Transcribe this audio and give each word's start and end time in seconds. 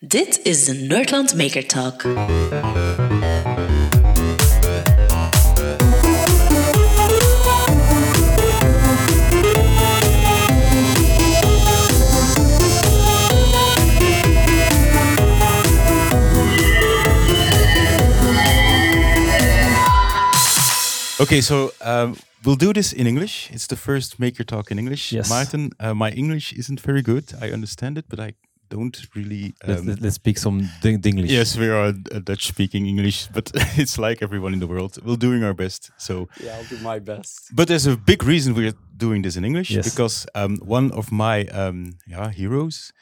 Dit 0.00 0.40
is 0.42 0.64
de 0.64 0.72
Nerdland 0.74 1.34
Maker 1.34 1.66
Talk. 1.66 2.04
Okay, 21.20 21.40
so 21.40 21.72
um, 21.84 22.14
we'll 22.44 22.56
do 22.56 22.72
this 22.72 22.92
in 22.92 23.06
English. 23.06 23.50
It's 23.50 23.66
the 23.66 23.76
first 23.76 24.18
Maker 24.18 24.44
Talk 24.44 24.70
in 24.70 24.78
English. 24.78 25.10
Yes. 25.10 25.28
Martin, 25.28 25.72
uh, 25.80 25.92
my 25.92 26.10
English 26.10 26.52
isn't 26.52 26.80
very 26.80 27.02
good. 27.02 27.34
I 27.42 27.50
understand 27.52 27.98
it, 27.98 28.04
but 28.08 28.20
I 28.20 28.34
don't 28.70 28.96
really. 29.14 29.54
Let's, 29.66 29.80
Um, 29.80 29.86
let's- 29.86 30.00
let's 30.02 30.14
speak 30.16 30.38
some 30.38 30.68
ding- 30.82 31.00
Dinglish. 31.00 31.30
yes, 31.30 31.56
we 31.56 31.68
are 31.68 31.92
uh, 32.12 32.20
Dutch 32.24 32.46
speaking 32.46 32.86
English, 32.86 33.28
but 33.32 33.50
it's 33.78 33.98
like 33.98 34.22
everyone 34.24 34.52
in 34.54 34.60
the 34.60 34.66
world. 34.66 34.98
We're 35.04 35.16
doing 35.16 35.42
our 35.44 35.54
best. 35.54 35.90
So, 35.96 36.28
Yeah, 36.44 36.56
I'll 36.58 36.68
do 36.68 36.78
my 36.82 36.98
best. 37.00 37.50
but 37.54 37.68
there's 37.68 37.86
a 37.86 37.96
big 37.96 38.22
reason 38.24 38.54
we're 38.54 38.74
doing 38.96 39.22
this 39.22 39.36
in 39.36 39.44
English 39.44 39.70
Yes. 39.70 39.88
because 39.90 40.26
um, 40.34 40.56
one 40.66 40.90
of 40.92 41.10
my 41.10 41.46
um, 41.52 41.94
yeah 42.06 42.30
heroes, 42.30 42.92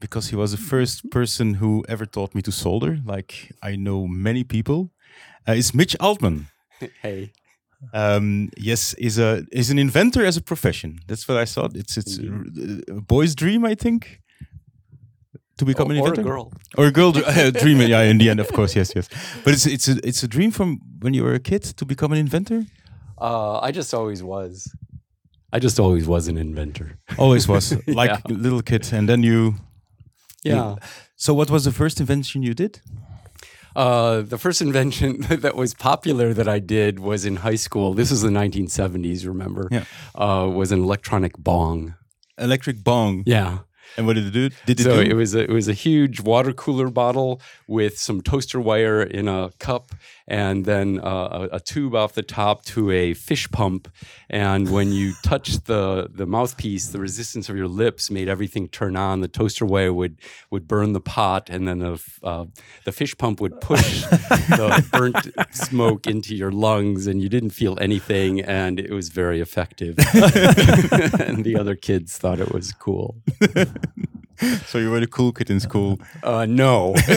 because 0.00 0.30
he 0.30 0.36
was 0.36 0.50
the 0.50 0.56
first 0.62 1.10
person 1.10 1.54
who 1.60 1.84
ever 1.88 2.06
taught 2.06 2.34
me 2.34 2.42
to 2.42 2.50
solder. 2.52 2.98
Like 3.04 3.32
I 3.62 3.76
know 3.76 4.06
many 4.08 4.44
people, 4.44 4.90
uh, 5.48 5.56
is 5.56 5.72
Mitch 5.74 5.96
Altman. 6.00 6.46
Hey. 7.02 7.32
um, 7.92 8.48
yes, 8.56 8.94
is 8.98 9.18
a 9.18 9.44
is 9.52 9.70
an 9.70 9.78
inventor 9.78 10.24
as 10.26 10.36
a 10.36 10.40
profession. 10.42 10.98
That's 11.06 11.26
what 11.28 11.38
I 11.42 11.46
thought. 11.46 11.76
It's 11.76 11.96
it's 11.96 12.18
a, 12.18 12.94
a 12.96 13.00
boy's 13.00 13.34
dream, 13.34 13.64
I 13.64 13.74
think, 13.74 14.20
to 15.60 15.64
become 15.64 15.88
Or, 15.88 15.94
an 15.94 15.98
or 16.00 16.06
a 16.06 16.10
inventor 16.10 16.30
girl. 16.30 16.46
or 16.78 16.84
a 16.86 16.92
girl 16.98 17.10
uh, 17.26 17.50
dream. 17.62 17.78
Yeah, 17.94 18.10
in 18.12 18.18
the 18.18 18.28
end, 18.32 18.40
of 18.40 18.48
course, 18.58 18.72
yes, 18.78 18.88
yes. 18.96 19.06
But 19.44 19.50
it's 19.54 19.66
it's 19.74 19.86
a 19.92 19.94
it's 20.08 20.22
a 20.22 20.28
dream 20.36 20.50
from 20.58 20.68
when 21.02 21.12
you 21.16 21.22
were 21.26 21.34
a 21.34 21.44
kid 21.50 21.62
to 21.78 21.84
become 21.92 22.10
an 22.14 22.18
inventor. 22.26 22.60
Uh, 23.28 23.58
I 23.68 23.70
just 23.80 23.90
always 23.94 24.20
was. 24.22 24.52
I 25.56 25.58
just 25.66 25.78
always 25.80 26.04
was 26.06 26.28
an 26.28 26.36
inventor. 26.38 26.88
Always 27.18 27.44
was 27.48 27.64
like 28.00 28.10
Yeah. 28.10 28.34
a 28.36 28.38
little 28.46 28.62
kid, 28.62 28.82
and 28.92 29.06
then 29.08 29.22
you. 29.22 29.54
Yeah. 30.44 30.76
So, 31.16 31.34
what 31.34 31.50
was 31.50 31.62
the 31.64 31.72
first 31.72 32.00
invention 32.00 32.42
you 32.42 32.54
did? 32.54 32.80
Uh, 33.76 34.22
the 34.22 34.38
first 34.38 34.60
invention 34.62 35.20
that 35.44 35.54
was 35.54 35.74
popular 35.74 36.34
that 36.34 36.48
I 36.48 36.60
did 36.60 36.98
was 36.98 37.24
in 37.24 37.36
high 37.36 37.58
school. 37.58 37.94
This 37.94 38.10
is 38.10 38.20
the 38.22 38.30
1970s, 38.30 39.26
remember? 39.26 39.68
Yeah. 39.70 39.84
Uh, 40.14 40.48
was 40.60 40.72
an 40.72 40.82
electronic 40.82 41.32
bong. 41.38 41.94
Electric 42.38 42.82
bong. 42.82 43.22
Yeah. 43.26 43.58
And 43.96 44.06
what 44.06 44.14
did 44.14 44.26
it 44.26 44.30
do? 44.32 44.50
Did 44.66 44.80
it 44.80 44.84
So 44.84 45.02
do? 45.02 45.10
it 45.10 45.14
was 45.14 45.34
a, 45.34 45.40
it 45.40 45.50
was 45.50 45.68
a 45.68 45.72
huge 45.72 46.20
water 46.20 46.52
cooler 46.52 46.90
bottle 46.90 47.40
with 47.66 47.98
some 47.98 48.20
toaster 48.22 48.60
wire 48.60 49.02
in 49.02 49.28
a 49.28 49.50
cup, 49.58 49.92
and 50.30 50.64
then 50.64 51.00
uh, 51.00 51.48
a, 51.50 51.56
a 51.56 51.60
tube 51.60 51.94
off 51.94 52.12
the 52.12 52.22
top 52.22 52.64
to 52.64 52.90
a 52.92 53.14
fish 53.14 53.50
pump. 53.50 53.92
And 54.30 54.70
when 54.70 54.92
you 54.92 55.12
touched 55.24 55.66
the 55.66 56.08
the 56.10 56.24
mouthpiece, 56.24 56.88
the 56.88 57.00
resistance 57.00 57.48
of 57.48 57.56
your 57.56 57.66
lips 57.66 58.10
made 58.10 58.28
everything 58.28 58.68
turn 58.68 58.96
on. 58.96 59.20
The 59.20 59.28
toaster 59.28 59.66
wire 59.66 59.92
would 59.92 60.18
would 60.50 60.68
burn 60.68 60.92
the 60.92 61.00
pot, 61.00 61.50
and 61.50 61.66
then 61.66 61.80
the 61.80 62.00
uh, 62.22 62.44
the 62.84 62.92
fish 62.92 63.18
pump 63.18 63.40
would 63.40 63.60
push 63.60 64.02
the 64.10 64.86
burnt 64.92 65.54
smoke 65.54 66.06
into 66.06 66.34
your 66.36 66.52
lungs, 66.52 67.08
and 67.08 67.20
you 67.20 67.28
didn't 67.28 67.50
feel 67.50 67.76
anything. 67.80 68.40
And 68.40 68.78
it 68.78 68.92
was 68.92 69.08
very 69.08 69.40
effective. 69.40 69.98
and 71.18 71.44
the 71.44 71.56
other 71.58 71.74
kids 71.74 72.16
thought 72.16 72.38
it 72.38 72.52
was 72.52 72.72
cool. 72.72 73.16
so 74.66 74.78
you 74.78 74.90
were 74.90 75.00
the 75.00 75.06
cool 75.06 75.32
kid 75.32 75.50
in 75.50 75.60
school. 75.60 76.00
Uh, 76.22 76.46
no, 76.46 76.94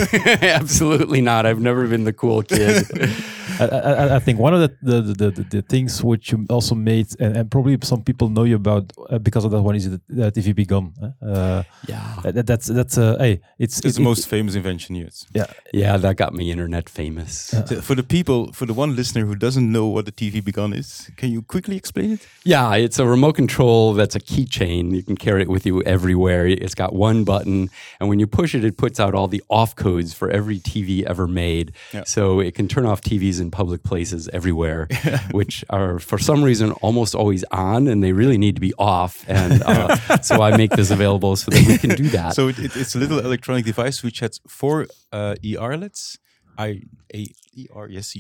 absolutely 0.42 1.22
not. 1.22 1.46
I've 1.46 1.60
never 1.60 1.88
been 1.88 2.04
the 2.04 2.14
cool 2.14 2.44
kid. 2.44 2.86
I, 3.60 3.66
I, 3.66 4.16
I 4.16 4.20
think 4.20 4.40
one 4.40 4.54
of 4.54 4.62
the 4.62 4.72
the, 4.82 5.02
the, 5.02 5.32
the, 5.32 5.44
the 5.44 5.62
things 5.62 6.04
which 6.04 6.32
you 6.32 6.46
also 6.50 6.76
made, 6.76 7.08
and, 7.20 7.38
and 7.38 7.52
probably 7.52 7.78
some 7.84 8.04
people 8.04 8.30
know 8.30 8.44
you 8.44 8.56
about 8.56 8.92
uh, 9.10 9.18
because 9.20 9.46
of 9.46 9.52
that 9.52 9.62
one, 9.62 9.76
is 9.76 9.90
the, 9.90 10.02
the 10.10 10.32
TV-B-Gone. 10.32 10.94
Uh, 11.22 11.64
yeah, 11.88 12.16
that, 12.24 12.46
that's 12.46 12.68
that's 12.68 12.98
uh, 12.98 13.18
hey, 13.20 13.42
it's 13.60 13.80
It's 13.80 13.86
it- 13.88 13.96
the 13.96 14.02
it- 14.02 14.04
most 14.12 14.28
famous 14.28 14.56
invention 14.56 14.96
yet. 14.96 15.14
yeah. 15.34 15.46
yeah, 15.74 15.98
that 15.98 16.16
got 16.18 16.34
me 16.34 16.52
internet 16.52 16.90
famous. 16.90 17.34
So 17.68 17.82
for 17.82 17.96
the 17.96 18.04
people, 18.04 18.52
for 18.54 18.66
the 18.66 18.74
one 18.74 18.96
listener 18.96 19.26
who 19.26 19.36
doesn't 19.36 19.72
know 19.72 19.88
what 19.88 20.06
the 20.06 20.12
TV-B-Gone 20.12 20.74
is, 20.74 21.10
can 21.18 21.32
you 21.32 21.42
quickly 21.42 21.76
explain 21.78 22.12
it? 22.14 22.28
Yeah, 22.44 22.76
it's 22.76 23.00
a 23.00 23.06
remote 23.08 23.36
control 23.36 23.94
that's 23.94 24.16
a 24.16 24.20
keychain. 24.20 24.92
You 24.96 25.04
can 25.04 25.16
carry 25.18 25.42
it 25.42 25.50
with 25.50 25.66
you 25.66 25.82
everywhere. 25.84 26.48
It's 26.48 26.76
got 26.76 26.94
one 26.94 27.24
button, 27.24 27.70
and 28.00 28.10
when 28.10 28.20
you 28.20 28.28
push 28.28 28.56
it, 28.56 28.64
it 28.64 28.78
puts 28.78 29.00
out 29.00 29.14
all 29.16 29.28
the 29.28 29.44
off 29.50 29.76
codes 29.76 30.14
for 30.14 30.30
every 30.30 30.60
TV 30.60 31.04
ever 31.04 31.28
made. 31.28 31.72
Yeah. 31.94 32.04
So 32.06 32.40
it 32.40 32.56
can 32.56 32.68
turn 32.68 32.86
off 32.86 33.02
TVs 33.02 33.40
in 33.44 33.52
public 33.52 33.82
places 33.84 34.22
everywhere, 34.40 34.88
which 35.40 35.56
are 35.70 36.00
for 36.00 36.18
some 36.30 36.42
reason 36.50 36.72
almost 36.86 37.14
always 37.22 37.44
on, 37.52 37.88
and 37.88 38.04
they 38.04 38.14
really 38.14 38.40
need 38.46 38.56
to 38.56 38.62
be 38.70 38.74
off. 38.80 39.14
And 39.28 39.62
uh, 39.64 39.96
so 40.30 40.42
I 40.42 40.58
make 40.58 40.72
this 40.72 40.90
available 40.98 41.36
so 41.36 41.52
that 41.52 41.64
we 41.68 41.78
can 41.78 41.92
do 42.04 42.08
that. 42.18 42.34
So 42.34 42.48
it, 42.52 42.58
it, 42.60 42.72
it's 42.76 42.96
a 42.96 43.00
little 43.04 43.20
electronic 43.20 43.66
device 43.66 43.98
which 44.06 44.20
has 44.24 44.40
four 44.48 44.88
uh, 45.12 45.36
IR 45.44 45.78
LEDs, 45.78 46.18
I 46.58 46.82
A 47.14 47.22
E 47.56 47.68
R 47.72 47.88
yes 47.88 48.16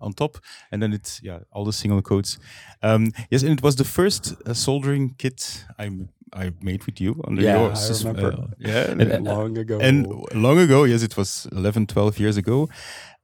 on 0.00 0.12
top, 0.12 0.38
and 0.70 0.82
then 0.82 0.92
it's 0.92 1.20
yeah 1.22 1.40
all 1.52 1.64
the 1.64 1.72
single 1.72 2.02
codes. 2.02 2.38
Um, 2.82 3.12
yes, 3.30 3.42
and 3.42 3.52
it 3.52 3.62
was 3.62 3.76
the 3.76 3.84
first 3.84 4.34
uh, 4.46 4.54
soldering 4.54 5.14
kit 5.18 5.64
I 5.78 5.86
m- 5.86 6.08
I 6.32 6.52
made 6.62 6.84
with 6.86 7.00
you 7.00 7.20
under 7.28 7.42
Yeah, 7.42 7.58
your 7.60 7.72
I 7.72 7.88
remember. 7.88 8.32
uh, 8.42 8.46
yeah, 8.58 8.90
And- 8.90 9.02
and, 9.02 9.24
long 9.36 9.58
ago. 9.58 9.78
and 9.80 10.06
long 10.34 10.58
ago. 10.58 10.84
Yes, 10.84 11.02
it 11.02 11.16
was 11.16 11.46
11, 11.52 11.86
12 11.86 12.18
years 12.18 12.36
ago, 12.36 12.68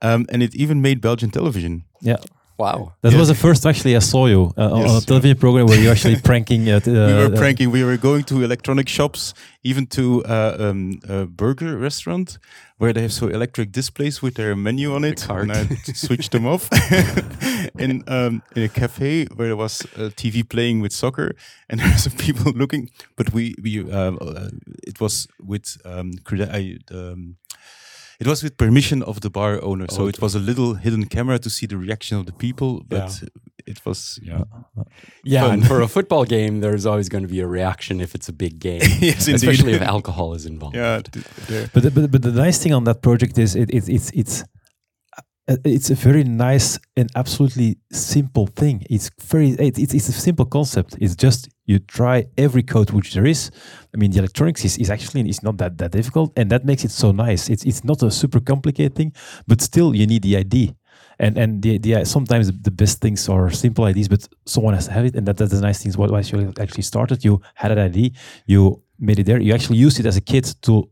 um, 0.03 0.27
and 0.33 0.43
it 0.43 0.55
even 0.55 0.81
made 0.83 1.01
Belgian 1.01 1.31
television. 1.31 1.85
yeah. 2.03 2.17
Wow. 2.63 2.79
That 3.03 3.13
Yeah. 3.13 3.21
was 3.23 3.29
the 3.29 3.35
first 3.47 3.61
actually 3.71 3.95
I 3.97 4.01
saw 4.13 4.23
you 4.35 4.43
uh, 4.57 4.77
on- 4.77 4.87
on 4.91 4.97
a 4.97 5.01
television 5.11 5.39
program 5.45 5.67
where 5.67 5.81
you 5.83 5.91
actually 5.95 6.17
pranking. 6.31 6.63
Uh, 6.69 6.81
we 6.87 6.93
were 6.93 7.35
uh, 7.35 7.43
pranking. 7.43 7.69
We 7.79 7.83
were 7.89 7.99
going 8.09 8.25
to 8.31 8.35
electronic 8.49 8.89
shops, 8.89 9.35
even 9.71 9.87
to 9.97 10.03
uh, 10.37 10.57
um, 10.67 10.81
a 11.09 11.19
burger 11.27 11.73
restaurant 11.87 12.39
where 12.81 12.93
they 12.95 13.03
have 13.03 13.13
so 13.13 13.27
electric 13.29 13.69
displays 13.73 14.23
with 14.23 14.35
their 14.35 14.55
menu 14.57 14.95
on 14.95 15.05
it. 15.05 15.21
cart. 15.29 15.43
And 15.43 15.53
I 15.53 15.63
switched 16.07 16.31
them 16.33 16.47
off. 16.47 16.69
in 17.79 18.03
um, 18.09 18.43
in 18.57 18.63
a 18.63 18.69
cafe 18.69 19.27
where 19.37 19.49
there 19.49 19.57
was 19.57 19.81
a 19.97 20.11
TV 20.21 20.43
playing 20.49 20.83
with 20.83 20.93
soccer, 20.93 21.29
and 21.69 21.81
there 21.81 21.89
were 21.91 21.99
some 22.09 22.17
people 22.27 22.53
looking. 22.63 22.89
But 23.17 23.33
we 23.33 23.55
we 23.63 23.73
uh, 23.91 24.13
uh, 24.21 24.49
it 24.87 25.01
was 25.01 25.27
with 25.51 25.77
um, 25.85 26.13
I, 26.31 26.79
um, 26.91 27.37
it 28.21 28.27
was 28.27 28.43
with 28.43 28.57
permission 28.57 29.03
of 29.03 29.21
the 29.21 29.31
bar 29.31 29.63
owner, 29.63 29.87
so 29.89 30.07
it 30.09 30.21
was 30.21 30.35
a 30.35 30.39
little 30.39 30.75
hidden 30.75 31.07
camera 31.07 31.39
to 31.39 31.49
see 31.51 31.67
the 31.67 31.77
reaction 31.77 32.19
of 32.19 32.27
the 32.27 32.33
people. 32.33 32.83
But 32.89 33.23
it 33.67 33.79
was 33.87 34.19
yeah, 34.23 34.43
Yeah, 35.25 35.43
fun. 35.43 35.53
and 35.55 35.67
for 35.67 35.81
a 35.81 35.89
football 35.97 36.25
game, 36.25 36.61
there's 36.61 36.87
always 36.87 37.09
going 37.09 37.23
to 37.29 37.33
be 37.37 37.41
a 37.41 37.47
reaction 37.47 38.01
if 38.01 38.15
it's 38.15 38.29
a 38.29 38.33
big 38.33 38.59
game, 38.59 38.83
Yes, 39.01 39.29
especially 39.29 39.73
if 39.73 39.83
alcohol 39.83 40.35
is 40.35 40.45
involved. 40.47 40.77
yeah. 40.77 41.01
But 41.73 41.83
the, 41.83 41.91
but, 41.95 42.11
but 42.11 42.23
the 42.23 42.33
nice 42.33 42.59
thing 42.63 42.75
on 42.75 42.85
that 42.85 43.01
project 43.03 43.39
is 43.39 43.55
it, 43.57 43.71
it 43.71 43.89
it's 43.89 44.11
it's 44.11 44.45
uh, 45.49 45.57
it's 45.65 45.91
a 45.91 45.95
very 45.95 46.25
nice 46.25 46.79
and 46.97 47.09
absolutely 47.17 47.79
simple 47.93 48.47
thing. 48.47 48.85
It's 48.91 49.11
very 49.33 49.51
it, 49.51 49.79
it's 49.79 49.95
it's 49.95 50.09
a 50.09 50.13
simple 50.13 50.47
concept. 50.47 50.97
It's 51.01 51.17
just 51.17 51.49
you 51.71 51.79
try 51.79 52.27
every 52.37 52.65
code 52.65 52.91
which 52.91 53.15
there 53.15 53.27
is. 53.27 53.51
I 53.95 53.97
mean, 53.97 54.11
the 54.11 54.19
electronics 54.19 54.65
is, 54.65 54.77
is 54.79 54.91
actually 54.91 55.29
is 55.29 55.43
not 55.43 55.57
that 55.59 55.79
that 55.79 55.93
difficult, 55.93 56.33
and 56.37 56.51
that 56.51 56.65
makes 56.65 56.85
it 56.85 56.91
so 56.91 57.13
nice. 57.13 57.43
It's 57.53 57.65
it's 57.65 57.85
not 57.85 58.03
a 58.03 58.11
super 58.11 58.41
complicated 58.41 58.95
thing, 58.99 59.13
but 59.47 59.61
still 59.61 59.95
you 59.95 60.07
need 60.07 60.23
the 60.23 60.37
ID. 60.37 60.75
And 61.19 61.39
and 61.39 61.63
the, 61.63 61.79
the 61.79 61.95
uh, 61.97 62.05
sometimes 62.05 62.45
the 62.69 62.75
best 62.83 63.01
things 63.01 63.29
are 63.29 63.51
simple 63.51 63.85
ideas, 63.85 64.09
but 64.09 64.29
someone 64.47 64.75
has 64.75 64.87
to 64.87 64.93
have 64.93 65.05
it, 65.05 65.15
and 65.17 65.25
that 65.27 65.37
that's 65.37 65.53
the 65.53 65.61
nice 65.61 65.83
thing. 65.83 65.93
What 65.93 66.11
why 66.11 66.21
you 66.21 66.53
actually 66.59 66.87
started, 66.93 67.25
you 67.25 67.41
had 67.55 67.71
an 67.71 67.79
ID, 67.79 68.13
you 68.47 68.83
made 68.99 69.19
it 69.21 69.27
there, 69.27 69.41
you 69.41 69.55
actually 69.55 69.79
used 69.87 70.01
it 70.01 70.07
as 70.07 70.17
a 70.17 70.25
kid 70.33 70.45
to 70.63 70.89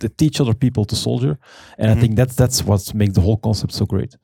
to 0.00 0.08
teach 0.08 0.40
other 0.40 0.54
people 0.54 0.84
to 0.84 0.96
solder 0.96 1.38
and 1.78 1.90
i 1.90 1.94
think 2.00 2.16
that's 2.16 2.34
that's 2.34 2.62
what 2.68 2.94
makes 2.94 3.14
the 3.14 3.20
whole 3.20 3.36
concept 3.38 3.72
so 3.72 3.84
great 3.86 4.16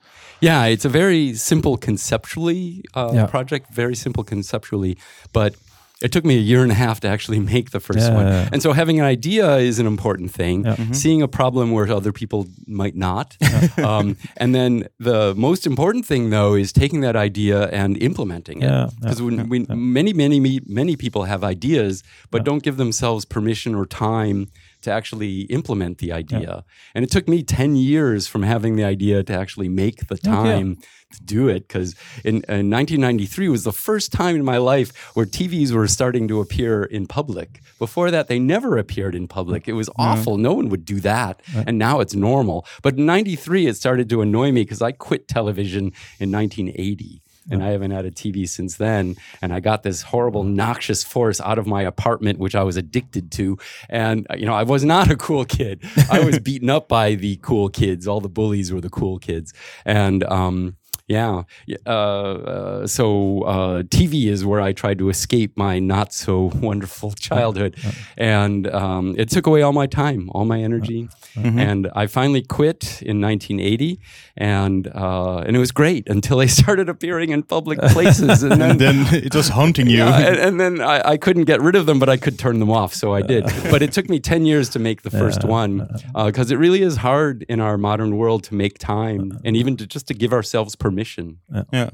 Yeah, 0.43 0.65
it's 0.73 0.87
a 0.87 0.89
very 1.03 1.35
simple 1.35 1.77
conceptually 1.77 2.83
uh, 2.95 3.11
Yeah. 3.15 3.27
project, 3.27 3.65
very 3.75 3.95
simple 3.95 4.25
conceptually, 4.25 4.97
but 5.33 5.55
it 6.03 6.11
took 6.13 6.25
me 6.25 6.35
a 6.43 6.45
year 6.51 6.63
and 6.63 6.73
a 6.73 6.79
half 6.87 6.97
to 7.01 7.09
actually 7.09 7.41
make 7.55 7.67
the 7.77 7.81
first 7.81 7.99
Yeah, 8.09 8.15
one. 8.19 8.27
yeah, 8.27 8.43
yeah. 8.43 8.53
And 8.53 8.63
so 8.63 8.73
having 8.73 8.99
an 9.01 9.05
idea 9.17 9.47
is 9.71 9.79
an 9.79 9.87
important 9.87 10.31
thing. 10.41 10.65
Yeah. 10.65 10.77
Seeing 10.93 11.21
a 11.23 11.29
problem 11.29 11.67
where 11.75 11.87
other 12.01 12.13
people 12.13 12.41
might 12.83 12.97
not. 12.97 13.37
um, 13.91 14.17
and 14.43 14.55
then 14.55 14.73
the 15.11 15.35
most 15.37 15.67
important 15.67 16.07
thing 16.07 16.31
though 16.31 16.55
is 16.63 16.73
taking 16.73 17.01
that 17.07 17.17
idea 17.29 17.59
and 17.83 17.91
implementing 18.03 18.59
it. 18.63 18.71
Yeah, 18.71 18.85
yeah, 18.85 18.91
Because 19.03 19.21
when, 19.27 19.37
when 19.53 19.67
many, 19.99 20.13
many, 20.15 20.39
many 20.81 20.95
people 20.97 21.23
have 21.33 21.43
ideas, 21.45 22.03
but 22.33 22.45
don't 22.49 22.63
give 22.67 22.77
themselves 22.85 23.23
permission 23.27 23.75
or 23.75 23.85
time 23.87 24.47
to 24.83 24.91
actually 24.91 25.43
implement 25.43 25.99
the 25.99 26.13
idea. 26.13 26.65
And 26.95 27.05
it 27.05 27.11
took 27.11 27.29
me 27.29 27.43
10 27.43 27.77
years 27.77 28.27
from 28.27 28.43
having 28.43 28.77
the 28.77 28.85
idea 28.85 29.23
to 29.23 29.33
actually 29.33 29.69
make 29.69 30.07
the 30.09 30.17
time 30.17 30.79
to 31.13 31.23
do 31.25 31.49
it 31.49 31.67
because 31.67 31.95
in, 32.25 32.37
in 32.49 32.71
1993 32.71 33.49
was 33.49 33.65
the 33.65 33.73
first 33.73 34.13
time 34.13 34.37
in 34.37 34.45
my 34.45 34.59
life 34.59 34.97
where 35.15 35.27
TVs 35.27 35.73
were 35.73 35.89
starting 35.89 36.29
to 36.29 36.41
appear 36.41 36.85
in 36.85 37.07
public. 37.07 37.61
Before 37.79 38.11
that, 38.11 38.29
they 38.29 38.39
never 38.39 38.79
appeared 38.79 39.15
in 39.15 39.27
public. 39.27 39.69
It 39.69 39.73
was 39.73 39.89
mm-hmm. 39.89 40.03
awful. 40.03 40.39
No 40.39 40.55
one 40.55 40.69
would 40.69 40.85
do 40.85 41.01
that. 41.01 41.41
And 41.67 41.79
now 41.79 42.01
it's 42.01 42.15
normal. 42.15 42.67
But 42.83 42.97
in 42.97 43.07
93, 43.07 43.67
it 43.67 43.77
started 43.77 44.09
to 44.11 44.23
annoy 44.23 44.53
me 44.53 44.63
because 44.63 44.83
I 44.83 44.93
quit 44.93 45.27
television 45.27 45.93
in 46.19 46.31
1980 46.31 47.23
and 47.51 47.63
I 47.63 47.71
haven't 47.71 47.91
had 47.91 48.05
a 48.05 48.11
TV 48.11 48.49
since 48.49 48.77
then. 48.77 49.17
And 49.43 49.53
I 49.53 49.61
got 49.61 49.83
this 49.83 50.03
horrible 50.03 50.45
noxious 50.45 51.03
force 51.05 51.41
out 51.41 51.59
of 51.59 51.67
my 51.67 51.83
apartment, 51.83 52.39
which 52.39 52.55
I 52.55 52.63
was 52.63 52.77
addicted 52.77 53.31
to. 53.33 53.59
And 53.89 54.27
uh, 54.31 54.37
you 54.37 54.47
know, 54.47 54.55
I 54.55 54.63
was 54.63 54.85
not 54.85 55.11
a 55.11 55.17
cool 55.17 55.45
kid. 55.45 55.83
I 56.11 56.21
was 56.25 56.39
beaten 56.51 56.71
up 56.71 56.89
by 56.89 57.15
the 57.15 57.37
cool 57.43 57.69
kids. 57.69 58.07
All 58.07 58.21
the 58.21 58.29
bullies 58.29 58.73
were 58.73 58.81
the 58.81 58.91
cool 58.91 59.19
kids, 59.19 59.53
and 59.85 60.25
um, 60.25 60.77
yeah. 61.11 61.43
Uh, 61.87 61.91
uh, 61.91 62.87
so 62.87 63.43
uh, 63.43 63.83
TV 63.83 64.27
is 64.29 64.45
where 64.45 64.61
I 64.61 64.73
tried 64.73 64.99
to 64.99 65.09
escape 65.09 65.57
my 65.57 65.81
not 65.81 66.13
so 66.13 66.53
wonderful 66.63 67.11
childhood, 67.13 67.77
and 68.17 68.69
um, 68.69 69.17
it 69.19 69.29
took 69.29 69.47
away 69.49 69.63
all 69.63 69.73
my 69.73 69.89
time, 69.89 70.31
all 70.31 70.45
my 70.45 70.61
energy, 70.61 71.09
and 71.35 71.91
I 71.97 72.07
finally 72.07 72.43
quit 72.43 73.03
in 73.03 73.21
1980, 73.21 73.99
and 74.41 74.89
uh, 74.89 75.45
and 75.47 75.55
it 75.55 75.59
was 75.59 75.71
great 75.71 76.09
until 76.09 76.39
they 76.39 76.47
started 76.63 76.89
appearing 76.89 77.31
in 77.31 77.43
public 77.43 77.79
places, 77.79 78.43
and 78.43 78.61
then. 78.61 78.71
and 78.71 78.81
then 78.81 79.15
it 79.15 79.35
was 79.35 79.49
haunting 79.49 79.87
you. 79.87 79.99
Yeah, 79.99 80.19
and, 80.19 80.37
and 80.39 80.61
then 80.61 80.81
I, 80.81 81.11
I 81.11 81.17
couldn't 81.19 81.45
get 81.45 81.61
rid 81.61 81.77
of 81.77 81.85
them, 81.87 81.99
but 81.99 82.09
I 82.09 82.17
could 82.17 82.39
turn 82.39 82.59
them 82.59 82.71
off, 82.71 82.95
so 82.95 83.15
I 83.15 83.23
did. 83.23 83.45
But 83.71 83.83
it 83.83 83.93
took 83.93 84.09
me 84.09 84.19
ten 84.19 84.47
years 84.47 84.71
to 84.71 84.79
make 84.79 85.03
the 85.03 85.11
first 85.11 85.45
one 85.45 85.87
because 86.15 86.51
it 86.51 86.57
really 86.57 86.83
is 86.83 86.97
hard 86.97 87.45
in 87.49 87.61
our 87.61 87.77
modern 87.77 88.17
world 88.17 88.43
to 88.45 88.55
make 88.55 88.79
time 88.79 89.39
and 89.45 89.55
even 89.57 89.77
to 89.77 89.87
just 89.87 90.07
to 90.09 90.15
give 90.15 90.33
ourselves 90.33 90.75
permission. 90.75 91.39
yeah. 91.73 91.91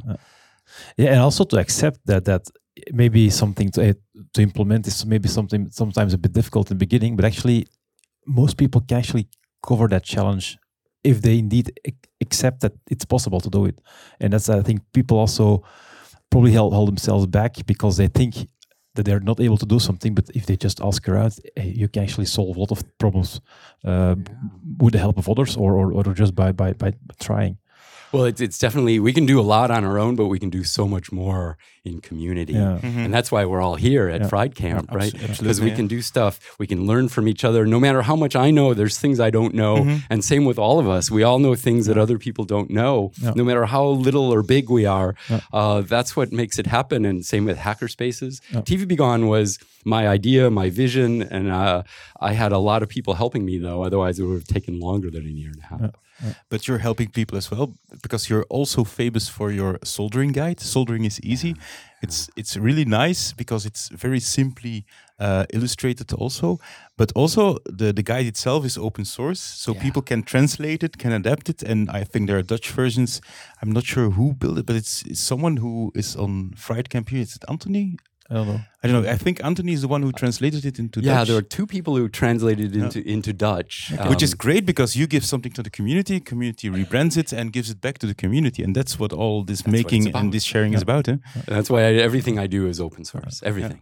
yeah 0.97 1.13
and 1.13 1.21
also 1.21 1.45
to 1.45 1.57
accept 1.59 1.99
that 2.07 2.25
that 2.25 2.43
maybe 2.93 3.31
something 3.31 3.71
to, 3.71 3.91
uh, 3.91 3.95
to 4.35 4.43
implement 4.43 4.87
is 4.87 5.05
maybe 5.07 5.29
something 5.29 5.71
sometimes 5.71 6.13
a 6.13 6.19
bit 6.19 6.33
difficult 6.33 6.71
in 6.71 6.77
the 6.77 6.85
beginning 6.87 7.17
but 7.17 7.25
actually 7.25 7.67
most 8.27 8.57
people 8.57 8.81
can 8.89 8.99
actually 8.99 9.27
cover 9.63 9.89
that 9.89 10.05
challenge 10.05 10.59
if 11.07 11.23
they 11.23 11.39
indeed 11.39 11.67
accept 12.21 12.61
that 12.61 12.73
it's 12.91 13.05
possible 13.05 13.41
to 13.41 13.51
do 13.51 13.67
it. 13.67 13.81
And 14.21 14.33
that's 14.33 14.49
i 14.49 14.63
think 14.63 14.81
people 14.93 15.19
also 15.19 15.63
probably 16.31 16.53
hold, 16.53 16.73
hold 16.75 16.89
themselves 16.89 17.27
back 17.27 17.53
because 17.67 17.97
they 17.97 18.09
think 18.09 18.35
that 18.95 19.05
they're 19.05 19.21
not 19.21 19.41
able 19.41 19.59
to 19.59 19.67
do 19.67 19.79
something 19.79 20.15
but 20.15 20.27
if 20.35 20.45
they 20.47 20.57
just 20.57 20.81
ask 20.81 21.09
around 21.09 21.33
you 21.57 21.89
can 21.89 22.03
actually 22.03 22.27
solve 22.27 22.57
a 22.57 22.61
lot 22.61 22.73
of 22.73 22.81
problems 22.99 23.41
uh, 23.85 24.17
with 24.83 24.93
the 24.93 24.99
help 24.99 25.19
of 25.19 25.29
others 25.29 25.57
or, 25.57 25.71
or, 25.81 25.93
or 25.93 26.15
just 26.15 26.35
by, 26.35 26.51
by, 26.51 26.73
by 26.73 26.91
trying 27.21 27.59
Well, 28.17 28.25
it's, 28.25 28.41
it's 28.41 28.59
definitely 28.59 28.99
we 28.99 29.13
can 29.13 29.27
do 29.27 29.39
a 29.39 29.43
lot 29.43 29.71
on 29.71 29.85
our 29.85 29.99
own, 29.99 30.17
but 30.17 30.27
we 30.27 30.39
can 30.39 30.49
do 30.51 30.65
so 30.65 30.89
much 30.89 31.13
more 31.13 31.59
in 31.85 32.01
community, 32.01 32.55
Yeah. 32.55 32.81
and 32.83 33.15
that's 33.15 33.31
why 33.31 33.45
we're 33.45 33.61
all 33.61 33.77
here 33.77 34.09
at 34.09 34.23
Fri3d 34.23 34.55
Camp, 34.57 34.91
right? 34.91 35.13
Because 35.13 35.61
we 35.61 35.69
yeah. 35.69 35.77
can 35.77 35.87
do 35.87 36.03
stuff, 36.03 36.41
we 36.59 36.67
can 36.67 36.85
learn 36.85 37.09
from 37.09 37.29
each 37.29 37.45
other. 37.45 37.65
No 37.65 37.79
matter 37.79 38.03
how 38.03 38.17
much 38.17 38.35
I 38.35 38.51
know, 38.51 38.75
there's 38.75 38.99
things 38.99 39.21
I 39.21 39.31
don't 39.31 39.55
know, 39.55 40.01
and 40.11 40.25
same 40.25 40.45
with 40.45 40.59
all 40.59 40.81
of 40.81 40.89
us. 40.89 41.11
We 41.11 41.23
all 41.23 41.39
know 41.39 41.55
things 41.55 41.87
that 41.87 41.97
other 41.99 42.19
people 42.19 42.45
don't 42.45 42.71
know. 42.71 43.13
No 43.35 43.45
matter 43.45 43.67
how 43.67 43.87
little 43.87 44.33
or 44.35 44.43
big 44.43 44.69
we 44.69 44.85
are, 44.87 45.15
uh, 45.53 45.83
that's 45.83 46.17
what 46.17 46.33
makes 46.33 46.59
it 46.59 46.67
happen. 46.67 47.05
And 47.05 47.25
same 47.25 47.45
with 47.45 47.59
hackerspaces. 47.59 48.41
TV-B-Gone 48.53 49.29
was 49.29 49.59
my 49.85 50.09
idea, 50.09 50.51
my 50.51 50.71
vision, 50.71 51.23
and 51.23 51.53
uh, 51.53 51.83
I 52.21 52.33
had 52.33 52.51
a 52.53 52.59
lot 52.59 52.83
of 52.83 52.89
people 52.89 53.15
helping 53.15 53.45
me 53.45 53.59
though. 53.59 53.85
Otherwise, 53.85 54.19
it 54.19 54.25
would 54.25 54.35
have 54.35 54.49
taken 54.49 54.81
longer 54.81 55.11
than 55.11 55.25
a 55.27 55.31
year 55.31 55.51
and 55.51 55.61
a 55.63 55.67
half. 55.67 55.91
But 56.49 56.67
you're 56.67 56.79
helping 56.83 57.11
people 57.11 57.37
as 57.39 57.51
well 57.51 57.75
because 58.03 58.31
you're 58.31 58.47
also 58.49 58.85
famous 58.85 59.29
for 59.29 59.51
your 59.53 59.79
soldering 59.85 60.33
guide. 60.33 60.61
Soldering 60.61 61.05
is 61.05 61.21
easy. 61.21 61.55
It's 62.03 62.29
it's 62.37 62.57
really 62.57 62.85
nice 62.85 63.35
because 63.37 63.69
it's 63.69 63.89
very 63.89 64.21
simply 64.21 64.85
uh, 65.21 65.45
illustrated 65.53 66.13
also. 66.13 66.59
But 66.97 67.13
also 67.15 67.59
the 67.79 67.93
the 67.93 68.03
guide 68.03 68.27
itself 68.27 68.65
is 68.65 68.79
open 68.79 69.05
source, 69.05 69.41
so 69.41 69.73
Yeah. 69.73 69.83
people 69.83 70.03
can 70.03 70.23
translate 70.23 70.83
it, 70.87 70.97
can 70.99 71.13
adapt 71.13 71.49
it, 71.49 71.63
and 71.63 71.91
I 71.91 72.05
think 72.05 72.27
there 72.29 72.39
are 72.39 72.43
Dutch 72.47 72.71
versions. 72.77 73.21
I'm 73.63 73.73
not 73.73 73.85
sure 73.85 74.11
who 74.11 74.33
built 74.33 74.59
it, 74.59 74.67
but 74.67 74.77
it's, 74.77 75.03
it's 75.07 75.21
someone 75.21 75.57
who 75.61 75.91
is 75.95 76.17
on 76.17 76.53
Fri3d 76.57 76.89
Camp 76.89 77.09
here. 77.09 77.23
Is 77.23 77.37
it 77.37 77.45
Anthony? 77.49 77.97
I 78.31 78.35
don't 78.35 78.49
know 78.49 78.61
I 78.87 78.89
don't 78.89 79.03
know. 79.03 79.11
I 79.11 79.17
think 79.17 79.43
Anthony 79.45 79.73
is 79.73 79.83
the 79.83 79.89
one 79.89 80.03
who 80.03 80.13
translated 80.13 80.65
it 80.65 80.79
into 80.79 81.01
Yeah, 81.01 81.15
Dutch. 81.19 81.29
there 81.29 81.37
are 81.37 81.49
two 81.59 81.67
people 81.67 81.97
who 81.97 82.09
translated 82.09 82.77
into 82.77 82.99
into 83.15 83.33
Dutch, 83.33 83.93
which 84.11 84.23
is 84.23 84.33
Um, 84.33 84.39
great 84.39 84.65
because 84.65 84.91
you 84.99 85.07
give 85.07 85.25
something 85.25 85.53
to 85.59 85.63
the 85.63 85.71
community, 85.71 86.21
community 86.21 86.69
rebrands 86.71 87.17
it 87.17 87.33
and 87.33 87.53
gives 87.53 87.69
it 87.71 87.81
back 87.81 87.99
to 87.99 88.07
the 88.07 88.15
community, 88.15 88.63
and 88.63 88.75
that's 88.79 88.99
what 89.01 89.13
all 89.13 89.45
this 89.51 89.61
what 89.63 89.75
it's 89.75 89.83
making 89.83 90.15
and 90.15 90.33
this 90.33 90.45
sharing 90.45 90.73
is 90.75 90.83
about. 90.83 91.09
Eh? 91.09 91.17
that's 91.47 91.69
why 91.73 91.81
I, 91.89 91.91
everything 92.09 92.39
I 92.39 92.47
do 92.47 92.61
is 92.73 92.81
open 92.81 93.05
source. 93.05 93.43
Everything. 93.43 93.81